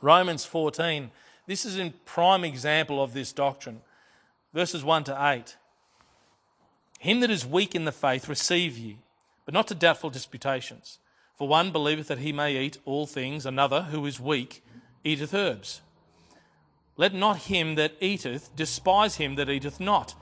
[0.00, 1.10] Romans 14.
[1.46, 3.80] This is a prime example of this doctrine.
[4.54, 5.56] Verses 1 to 8.
[6.98, 8.98] Him that is weak in the faith receive ye,
[9.44, 10.98] but not to doubtful disputations.
[11.36, 14.64] For one believeth that he may eat all things, another, who is weak,
[15.02, 15.80] eateth herbs.
[16.96, 20.14] Let not him that eateth despise him that eateth not,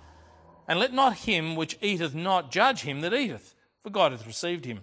[0.70, 4.64] and let not him which eateth not judge him that eateth, for God hath received
[4.64, 4.82] him.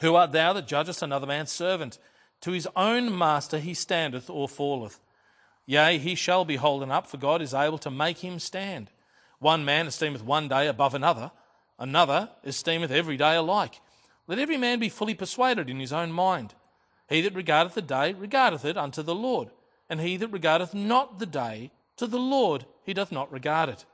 [0.00, 2.00] Who art thou that judgest another man's servant?
[2.40, 4.98] To his own master he standeth or falleth.
[5.64, 8.90] Yea, he shall be holden up, for God is able to make him stand.
[9.38, 11.30] One man esteemeth one day above another,
[11.78, 13.80] another esteemeth every day alike.
[14.26, 16.52] Let every man be fully persuaded in his own mind.
[17.08, 19.50] He that regardeth the day regardeth it unto the Lord,
[19.88, 23.84] and he that regardeth not the day to the Lord he doth not regard it.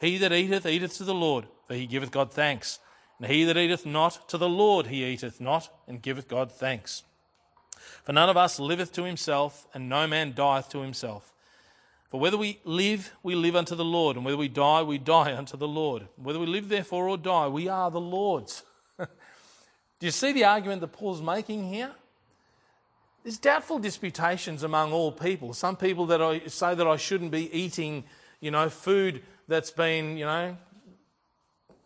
[0.00, 2.78] He that eateth eateth to the Lord, for he giveth God thanks.
[3.18, 7.02] And he that eateth not to the Lord he eateth not, and giveth God thanks.
[8.04, 11.32] For none of us liveth to himself, and no man dieth to himself.
[12.08, 15.36] For whether we live, we live unto the Lord, and whether we die, we die
[15.36, 16.08] unto the Lord.
[16.16, 18.62] Whether we live therefore or die, we are the Lord's.
[18.98, 19.06] Do
[20.06, 21.90] you see the argument that Paul's making here?
[23.24, 25.52] There's doubtful disputations among all people.
[25.52, 28.04] Some people that I, say that I shouldn't be eating,
[28.40, 30.56] you know, food that's been, you know,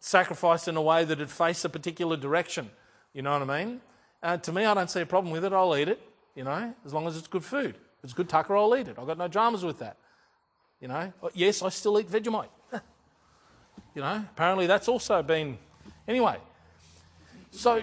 [0.00, 2.70] sacrificed in a way that it face a particular direction.
[3.12, 3.80] You know what I mean?
[4.22, 5.52] Uh, to me, I don't see a problem with it.
[5.52, 6.00] I'll eat it,
[6.34, 7.74] you know, as long as it's good food.
[7.74, 8.96] If it's good tucker, I'll eat it.
[8.98, 9.96] I've got no dramas with that.
[10.80, 12.48] You know, yes, I still eat Vegemite.
[13.94, 15.58] you know, apparently that's also been.
[16.08, 16.36] Anyway,
[17.52, 17.82] so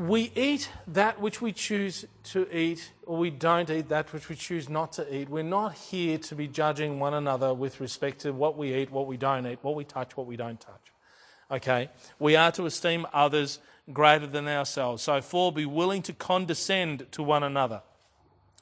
[0.00, 4.34] we eat that which we choose to eat, or we don't eat that which we
[4.34, 5.28] choose not to eat.
[5.28, 9.06] We're not here to be judging one another with respect to what we eat, what
[9.06, 10.92] we don't eat, what we touch, what we don't touch.
[11.50, 11.90] Okay?
[12.18, 13.58] We are to esteem others
[13.92, 15.02] greater than ourselves.
[15.02, 17.82] So, four, be willing to condescend to one another,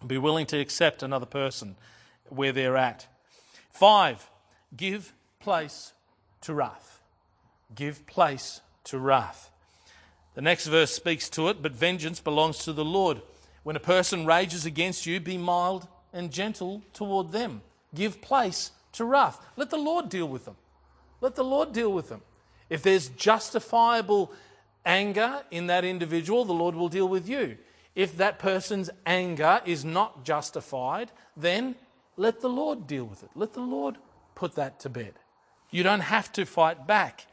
[0.05, 1.77] be willing to accept another person
[2.31, 3.07] where they're at.
[3.71, 4.29] Five,
[4.77, 5.93] give place
[6.41, 7.01] to wrath.
[7.77, 9.53] Give place to wrath.
[10.39, 13.23] The next verse speaks to it, but vengeance belongs to the Lord.
[13.65, 17.61] When a person rages against you, be mild and gentle toward them.
[17.93, 19.45] Give place to wrath.
[19.57, 20.55] Let the Lord deal with them.
[21.21, 22.21] Let the Lord deal with them.
[22.71, 24.31] If there's justifiable
[24.87, 27.59] anger in that individual, the Lord will deal with you.
[27.97, 31.75] If that person's anger is not justified, then
[32.17, 33.31] let the Lord deal with it.
[33.35, 33.97] Let the Lord
[34.37, 35.15] put that to bed.
[35.73, 37.27] You don't have to fight back.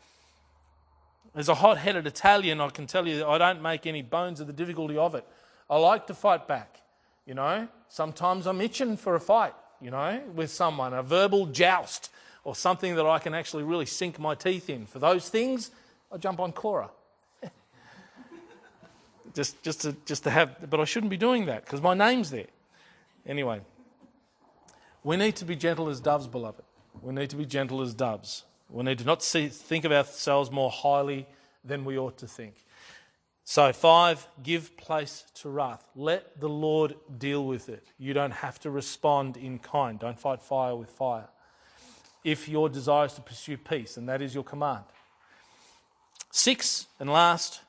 [1.36, 4.48] As a hot headed Italian, I can tell you I don't make any bones of
[4.48, 5.28] the difficulty of it.
[5.70, 6.82] I like to fight back.
[7.26, 12.12] You know, sometimes I'm itching for a fight, you know, with someone, a verbal joust
[12.44, 14.86] or something that I can actually really sink my teeth in.
[14.86, 15.72] For those things,
[16.12, 16.90] I jump on Quora.
[19.34, 22.30] just, just, to, just to have, but I shouldn't be doing that because my name's
[22.30, 22.46] there.
[23.26, 23.62] Anyway,
[25.04, 26.64] we need to be gentle as doves, beloved.
[27.02, 28.44] We need to be gentle as doves.
[28.70, 31.28] We need to not see, think of ourselves more highly
[31.64, 32.56] than we ought to think.
[33.48, 35.88] So, five, give place to wrath.
[35.96, 37.86] Let the Lord deal with it.
[38.00, 40.00] You don't have to respond in kind.
[40.00, 41.28] Don't fight fire with fire.
[42.24, 44.86] If your desire is to pursue peace, and that is your command.
[46.32, 47.62] Six, and last,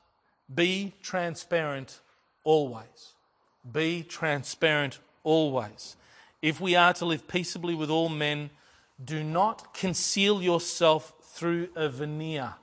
[0.52, 2.00] be transparent
[2.42, 3.12] always.
[3.70, 5.96] Be transparent always.
[6.40, 8.48] If we are to live peaceably with all men,
[9.02, 12.54] do not conceal yourself through a veneer.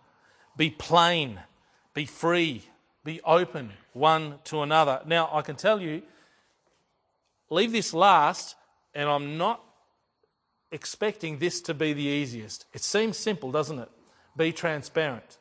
[0.58, 1.40] Be plain,
[1.94, 2.64] be free,
[3.04, 5.02] be open one to another.
[5.06, 6.02] Now, I can tell you,
[7.50, 8.56] leave this last,
[8.96, 9.64] and I'm not
[10.72, 12.66] expecting this to be the easiest.
[12.74, 13.90] It seems simple, doesn't it?
[14.36, 15.38] Be transparent,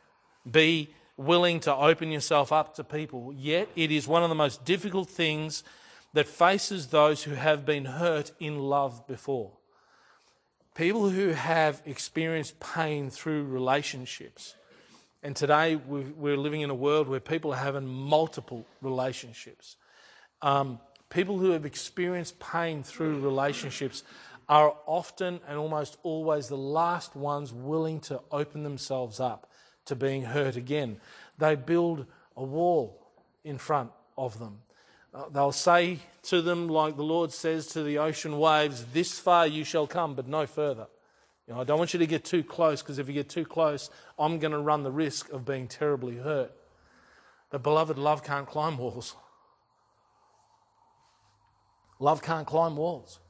[0.50, 3.32] be willing to open yourself up to people.
[3.34, 5.64] Yet, it is one of the most difficult things
[6.12, 9.52] that faces those who have been hurt in love before.
[10.74, 14.54] People who have experienced pain through relationships.
[15.22, 19.76] And today we're living in a world where people are having multiple relationships.
[20.40, 24.02] Um, people who have experienced pain through relationships
[24.48, 29.50] are often and almost always the last ones willing to open themselves up
[29.84, 30.98] to being hurt again.
[31.36, 33.12] They build a wall
[33.44, 34.62] in front of them.
[35.14, 39.46] Uh, they'll say to them, like the Lord says to the ocean waves, This far
[39.46, 40.86] you shall come, but no further.
[41.46, 43.44] You know, I don't want you to get too close because if you get too
[43.44, 46.52] close, I'm going to run the risk of being terribly hurt.
[47.50, 49.14] But, beloved, love can't climb walls.
[51.98, 53.20] Love can't climb walls.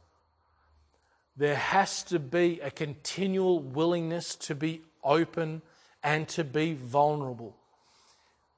[1.37, 5.63] There has to be a continual willingness to be open
[6.05, 7.57] and to be vulnerable.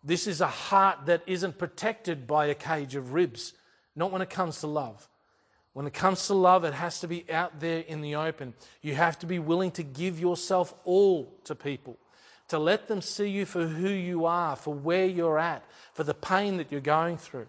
[0.05, 3.55] This is a heart that isn't protected by a cage of ribs,
[3.97, 5.09] not when it comes to love.
[5.73, 8.55] When it comes to love, it has to be out there in the open.
[8.83, 11.99] You have to be willing to give yourself all to people,
[12.49, 16.15] to let them see you for who you are, for where you're at, for the
[16.15, 17.47] pain that you're going through.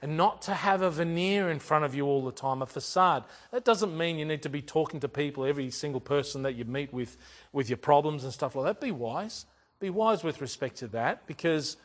[0.00, 3.24] And not to have a veneer in front of you all the time, a facade.
[3.50, 6.64] That doesn't mean you need to be talking to people, every single person that you
[6.64, 7.16] meet with,
[7.52, 8.80] with your problems and stuff like that.
[8.80, 9.46] Be wise.
[9.80, 11.76] Be wise with respect to that because,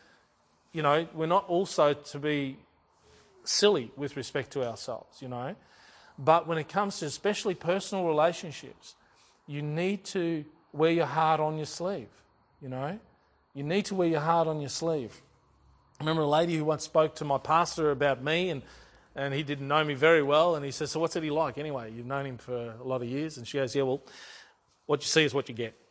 [0.72, 2.58] you know, we're not also to be
[3.44, 5.56] silly with respect to ourselves, you know.
[6.18, 8.96] But when it comes to especially personal relationships,
[9.48, 12.10] you need to wear your heart on your sleeve,
[12.62, 13.00] you know.
[13.54, 15.22] You need to wear your heart on your sleeve.
[16.00, 18.64] I remember a lady who once spoke to my pastor about me and
[19.16, 20.56] and he didn't know me very well.
[20.56, 21.92] And he says, So what's it he like anyway?
[21.92, 23.38] You've known him for a lot of years.
[23.38, 24.02] And she goes, Yeah, well,
[24.88, 25.83] what you see is what you get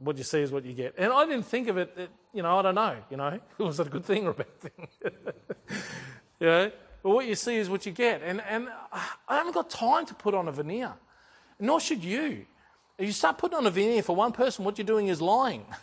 [0.00, 0.94] what you see is what you get.
[0.98, 3.78] And I didn't think of it, it you know, I don't know, you know, was
[3.78, 4.88] it a good thing or a bad thing?
[6.40, 6.72] you know,
[7.02, 8.22] but what you see is what you get.
[8.22, 10.94] And, and I haven't got time to put on a veneer,
[11.58, 12.46] nor should you.
[12.98, 15.64] If you start putting on a veneer for one person, what you're doing is lying.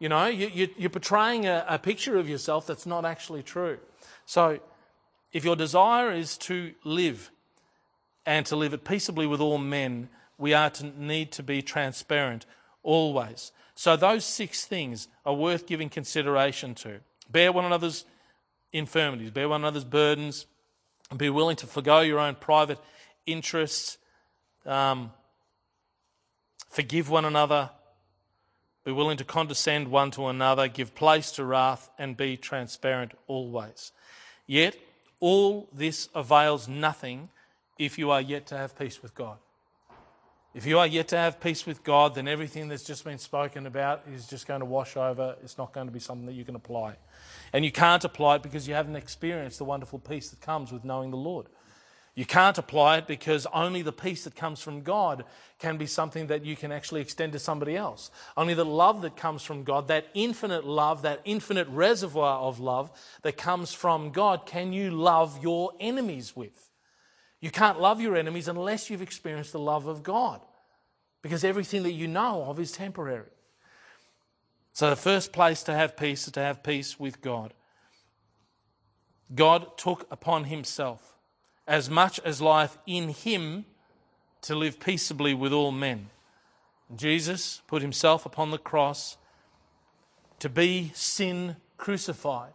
[0.00, 3.78] You know, you, are portraying a, a picture of yourself that's not actually true.
[4.26, 4.60] So,
[5.32, 7.32] if your desire is to live
[8.24, 12.46] and to live it peaceably with all men, we are to need to be transparent
[12.88, 13.52] always.
[13.74, 17.00] So, those six things are worth giving consideration to.
[17.30, 18.06] Bear one another's
[18.72, 20.46] infirmities, bear one another's burdens,
[21.10, 22.78] and be willing to forego your own private
[23.26, 23.98] interests.
[24.64, 25.12] Um,
[26.70, 27.70] forgive one another,
[28.84, 33.92] be willing to condescend one to another, give place to wrath, and be transparent always.
[34.46, 34.76] Yet,
[35.20, 37.28] all this avails nothing
[37.78, 39.36] if you are yet to have peace with God.
[40.58, 43.64] If you are yet to have peace with God, then everything that's just been spoken
[43.64, 45.36] about is just going to wash over.
[45.44, 46.96] It's not going to be something that you can apply.
[47.52, 50.82] And you can't apply it because you haven't experienced the wonderful peace that comes with
[50.82, 51.46] knowing the Lord.
[52.16, 55.24] You can't apply it because only the peace that comes from God
[55.60, 58.10] can be something that you can actually extend to somebody else.
[58.36, 62.90] Only the love that comes from God, that infinite love, that infinite reservoir of love
[63.22, 66.68] that comes from God, can you love your enemies with.
[67.40, 70.40] You can't love your enemies unless you've experienced the love of God,
[71.22, 73.30] because everything that you know of is temporary.
[74.72, 77.52] So, the first place to have peace is to have peace with God.
[79.34, 81.16] God took upon himself
[81.66, 83.66] as much as life in him
[84.42, 86.10] to live peaceably with all men.
[86.94, 89.16] Jesus put himself upon the cross
[90.38, 92.52] to be sin crucified.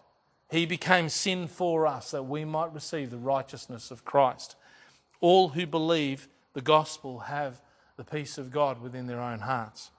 [0.49, 4.55] He became sin for us that we might receive the righteousness of Christ.
[5.20, 7.61] All who believe the gospel have
[7.97, 9.91] the peace of God within their own hearts.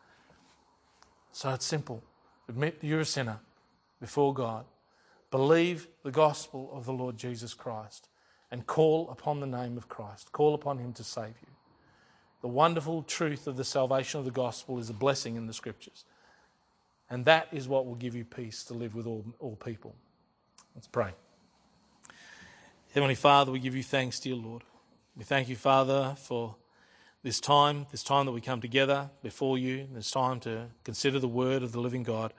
[1.33, 2.03] So it's simple.
[2.49, 3.41] Admit you're a sinner
[4.01, 4.65] before God.
[5.31, 8.09] Believe the gospel of the Lord Jesus Christ
[8.51, 10.31] and call upon the name of Christ.
[10.31, 11.49] Call upon Him to save you.
[12.41, 16.05] The wonderful truth of the salvation of the gospel is a blessing in the scriptures.
[17.11, 19.95] And that is what will give you peace to live with all, all people.
[20.75, 21.13] Let's pray.
[22.93, 24.63] Heavenly Father, we give you thanks, dear Lord.
[25.17, 26.55] We thank you, Father, for
[27.25, 31.27] this time, this time that we come together before you, this time to consider the
[31.27, 32.35] word of the living God.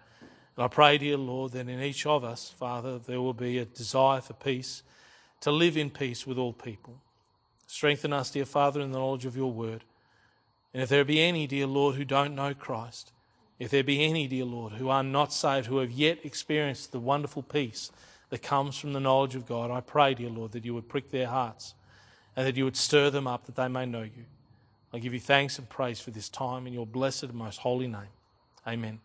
[0.56, 3.66] And I pray, dear Lord, that in each of us, Father, there will be a
[3.66, 4.84] desire for peace,
[5.42, 7.02] to live in peace with all people.
[7.66, 9.84] Strengthen us, dear Father, in the knowledge of your word.
[10.72, 13.12] And if there be any, dear Lord, who don't know Christ,
[13.58, 17.00] if there be any, dear Lord, who are not saved, who have yet experienced the
[17.00, 17.92] wonderful peace
[18.30, 21.10] that comes from the knowledge of God, I pray, dear Lord, that you would prick
[21.10, 21.74] their hearts
[22.36, 24.26] and that you would stir them up that they may know you.
[24.96, 27.86] I give you thanks and praise for this time in your blessed and most holy
[27.86, 28.08] name.
[28.66, 29.02] Amen.